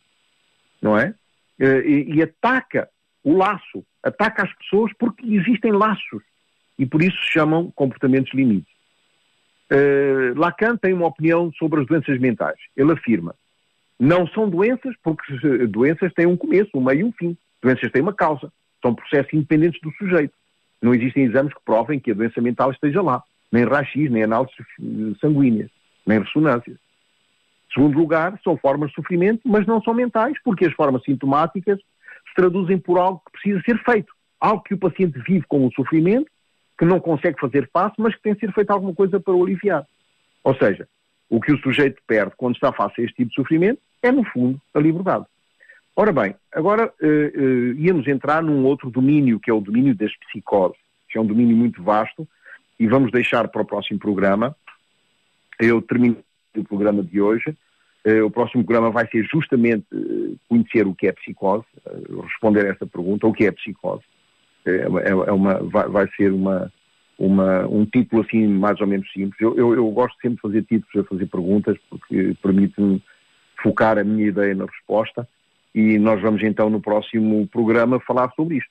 não 0.81 0.97
é? 0.97 1.13
Eh, 1.59 1.83
e, 1.85 2.15
e, 2.15 2.23
ataca 2.23 2.89
o 3.25 3.37
laço, 3.37 3.85
ataca 4.03 4.45
as 4.45 4.53
pessoas 4.55 4.93
porque 4.99 5.27
existem 5.27 5.73
laços 5.73 6.23
e 6.79 6.87
por 6.87 7.03
isso 7.03 7.17
se 7.19 7.33
chamam 7.33 7.73
comportamentos 7.73 8.33
limites. 8.33 8.73
Uh, 9.71 10.39
Lacan 10.39 10.77
tem 10.77 10.93
uma 10.93 11.07
opinião 11.07 11.53
sobre 11.53 11.81
as 11.81 11.87
doenças 11.87 12.19
mentais. 12.19 12.59
Ele 12.77 12.93
afirma: 12.93 13.35
não 13.99 14.27
são 14.29 14.49
doenças 14.49 14.95
porque 15.03 15.67
doenças 15.69 16.13
têm 16.15 16.27
um 16.27 16.37
começo, 16.37 16.71
um 16.75 16.83
meio 16.83 17.01
e 17.01 17.05
um 17.05 17.13
fim. 17.13 17.37
Doenças 17.63 17.91
têm 17.91 18.03
uma 18.03 18.15
causa, 18.15 18.53
são 18.81 18.95
processos 18.95 19.33
independentes 19.33 19.81
do 19.81 19.93
sujeito. 19.93 20.35
Não 20.81 20.95
existem 20.95 21.25
exames 21.25 21.55
que 21.55 21.65
provem 21.65 22.01
que 22.01 22.11
a 22.11 22.15
doença 22.15 22.41
mental 22.41 22.73
esteja 22.73 23.01
lá, 23.01 23.23
nem 23.53 23.65
raio-x, 23.65 24.11
nem 24.11 24.25
análises 24.25 24.57
sanguíneas, 25.21 25.71
nem 26.07 26.19
ressonâncias. 26.19 26.79
Segundo 27.73 27.99
lugar, 27.99 28.39
são 28.43 28.57
formas 28.57 28.91
de 28.91 28.97
sofrimento, 28.97 29.41
mas 29.45 29.67
não 29.67 29.81
são 29.83 29.95
mentais, 29.95 30.37
porque 30.43 30.67
as 30.67 30.73
formas 30.73 31.03
sintomáticas 31.05 31.79
se 31.79 32.35
traduzem 32.35 32.79
por 32.79 32.99
algo 32.99 33.23
que 33.27 33.33
precisa 33.33 33.63
ser 33.63 33.79
feito. 33.85 34.13
Algo 34.41 34.63
que 34.63 34.75
o 34.75 34.79
paciente 34.79 35.19
vive 35.21 35.45
com 35.47 35.67
o 35.67 35.73
sofrimento, 35.73 36.31
que 36.79 36.85
não 36.85 36.99
consegue 36.99 37.39
fazer 37.39 37.69
face, 37.73 37.95
mas 37.99 38.15
que 38.15 38.23
tem 38.23 38.35
de 38.35 38.41
ser 38.41 38.53
feito 38.53 38.71
alguma 38.71 38.95
coisa 38.95 39.21
para 39.21 39.35
o 39.35 39.43
aliviar. 39.43 39.87
Ou 40.43 40.55
seja, 40.57 40.89
o 41.31 41.41
que 41.41 41.53
o 41.53 41.59
sujeito 41.61 42.03
perde 42.07 42.33
quando 42.37 42.57
está 42.57 42.73
face 42.73 43.01
a 43.01 43.05
este 43.05 43.17
tipo 43.17 43.29
de 43.31 43.35
sofrimento 43.37 43.81
é, 44.03 44.11
no 44.11 44.25
fundo, 44.25 44.61
a 44.75 44.81
liberdade. 44.81 45.25
Ora 45.95 46.13
bem, 46.13 46.35
agora 46.53 46.93
uh, 47.01 47.07
uh, 47.07 47.73
íamos 47.79 48.09
entrar 48.09 48.43
num 48.43 48.65
outro 48.65 48.91
domínio, 48.91 49.39
que 49.39 49.51
é 49.51 49.55
o 49.55 49.61
domínio 49.61 49.95
das 49.95 50.15
psicoses, 50.17 50.79
que 51.09 51.19
é 51.19 51.21
um 51.21 51.27
domínio 51.27 51.57
muito 51.57 51.83
vasto, 51.83 52.27
e 52.79 52.87
vamos 52.87 53.11
deixar 53.11 53.49
para 53.49 53.63
o 53.63 53.67
próximo 53.67 53.99
programa. 53.99 54.57
Eu 55.61 55.81
termino 55.83 56.17
o 56.57 56.65
programa 56.65 57.03
de 57.03 57.21
hoje. 57.21 57.57
Uh, 58.05 58.25
o 58.27 58.31
próximo 58.31 58.65
programa 58.65 58.91
vai 58.91 59.07
ser 59.09 59.25
justamente 59.25 59.87
uh, 59.93 60.37
conhecer 60.49 60.87
o 60.87 60.95
que 60.95 61.07
é 61.07 61.13
psicose, 61.13 61.65
uh, 61.87 62.21
responder 62.23 62.67
a 62.67 62.71
essa 62.71 62.87
pergunta, 62.87 63.27
o 63.27 63.33
que 63.33 63.47
é 63.47 63.53
psicose. 63.53 64.03
É, 64.65 64.71
é, 64.71 65.11
é 65.11 65.33
uma, 65.33 65.55
vai, 65.63 66.09
ser 66.17 66.33
uma, 66.33 66.73
uma, 67.19 67.67
um 67.67 67.85
título 67.85 68.23
assim 68.23 68.47
mais 68.47 68.81
ou 68.81 68.87
menos 68.87 69.11
simples. 69.13 69.41
Eu, 69.41 69.57
eu, 69.57 69.75
eu, 69.75 69.89
gosto 69.91 70.17
sempre 70.21 70.37
de 70.37 70.43
fazer 70.43 70.63
títulos 70.63 71.07
a 71.07 71.09
fazer 71.09 71.27
perguntas 71.27 71.77
porque 71.89 72.37
permite-me 72.43 73.03
focar 73.63 73.99
a 73.99 74.05
minha 74.05 74.27
ideia 74.27 74.55
na 74.55 74.67
resposta 74.67 75.29
e 75.75 75.99
nós 75.99 76.21
vamos 76.21 76.43
então 76.43 76.69
no 76.69 76.81
próximo 76.81 77.47
programa 77.49 78.01
falar 78.01 78.33
sobre 78.35 78.59
isto. 78.59 78.71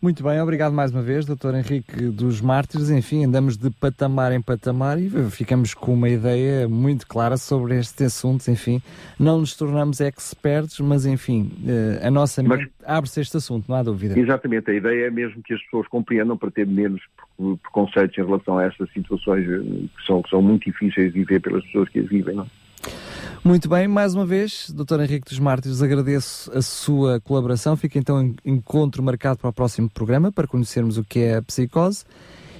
Muito 0.00 0.22
bem, 0.22 0.40
obrigado 0.40 0.72
mais 0.72 0.92
uma 0.92 1.02
vez, 1.02 1.26
Dr. 1.26 1.56
Henrique 1.56 2.04
dos 2.04 2.40
Mártires. 2.40 2.88
Enfim, 2.88 3.24
andamos 3.24 3.56
de 3.56 3.68
patamar 3.68 4.30
em 4.30 4.40
patamar 4.40 4.96
e 4.96 5.10
ficamos 5.28 5.74
com 5.74 5.92
uma 5.92 6.08
ideia 6.08 6.68
muito 6.68 7.04
clara 7.04 7.36
sobre 7.36 7.76
este 7.76 8.04
assunto. 8.04 8.48
Enfim, 8.48 8.80
não 9.18 9.40
nos 9.40 9.56
tornamos 9.56 10.00
expertos, 10.00 10.78
mas 10.78 11.04
enfim, 11.04 11.50
eh, 11.66 12.06
a 12.06 12.12
nossa 12.12 12.44
mente 12.44 12.70
abre-se 12.86 13.20
este 13.20 13.38
assunto, 13.38 13.64
não 13.68 13.74
há 13.74 13.82
dúvida. 13.82 14.16
Exatamente, 14.16 14.70
a 14.70 14.74
ideia 14.74 15.06
é 15.06 15.10
mesmo 15.10 15.42
que 15.42 15.52
as 15.52 15.62
pessoas 15.64 15.88
compreendam 15.88 16.36
para 16.36 16.52
ter 16.52 16.66
menos 16.66 17.02
preconceitos 17.36 18.16
em 18.16 18.24
relação 18.24 18.56
a 18.56 18.66
estas 18.66 18.88
situações 18.92 19.44
eh, 19.48 19.58
que 19.96 20.06
são, 20.06 20.22
que 20.22 20.30
são 20.30 20.40
muito 20.40 20.70
difíceis 20.70 21.12
de 21.12 21.18
viver 21.18 21.40
pelas 21.40 21.64
pessoas 21.64 21.88
que 21.88 21.98
as 21.98 22.08
vivem. 22.08 22.36
Não? 22.36 22.44
É? 22.44 23.17
Muito 23.44 23.68
bem, 23.68 23.88
mais 23.88 24.14
uma 24.14 24.26
vez, 24.26 24.70
Dr. 24.70 25.00
Henrique 25.00 25.30
dos 25.30 25.38
Mártires, 25.38 25.82
agradeço 25.82 26.50
a 26.52 26.60
sua 26.60 27.20
colaboração. 27.20 27.76
Fica 27.76 27.98
então 27.98 28.20
em 28.20 28.36
encontro 28.44 29.02
marcado 29.02 29.38
para 29.38 29.50
o 29.50 29.52
próximo 29.52 29.88
programa, 29.88 30.32
para 30.32 30.46
conhecermos 30.46 30.98
o 30.98 31.04
que 31.04 31.20
é 31.20 31.36
a 31.36 31.42
psicose. 31.42 32.04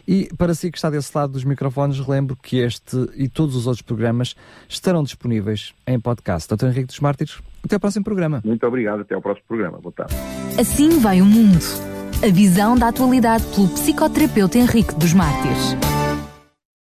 E 0.07 0.31
para 0.39 0.55
si 0.55 0.71
que 0.71 0.79
está 0.79 0.89
desse 0.89 1.11
lado 1.15 1.35
dos 1.35 1.45
microfones, 1.45 2.01
relembro 2.01 2.35
que 2.35 2.57
este 2.57 2.97
e 3.15 3.29
todos 3.29 3.55
os 3.55 3.67
outros 3.67 3.83
programas 3.83 4.35
estarão 4.67 5.03
disponíveis 5.03 5.75
em 5.87 6.01
podcast. 6.01 6.49
Dr. 6.49 6.67
Henrique 6.67 6.87
dos 6.87 7.01
Mártires, 7.01 7.39
até 7.63 7.77
ao 7.77 7.81
próximo 7.81 8.05
programa. 8.05 8.41
Muito 8.43 8.67
obrigado, 8.67 9.03
até 9.03 9.15
ao 9.15 9.21
próximo 9.21 9.45
programa. 9.47 9.79
Boa 9.79 9.93
tarde. 9.93 10.15
Assim 10.59 10.99
vai 11.01 11.21
o 11.21 11.27
mundo. 11.27 11.63
A 12.25 12.33
visão 12.33 12.75
da 12.75 12.89
atualidade 12.89 13.45
pelo 13.55 13.69
psicoterapeuta 13.69 14.57
Henrique 14.57 14.95
dos 14.95 15.13
Mártires. 15.13 15.77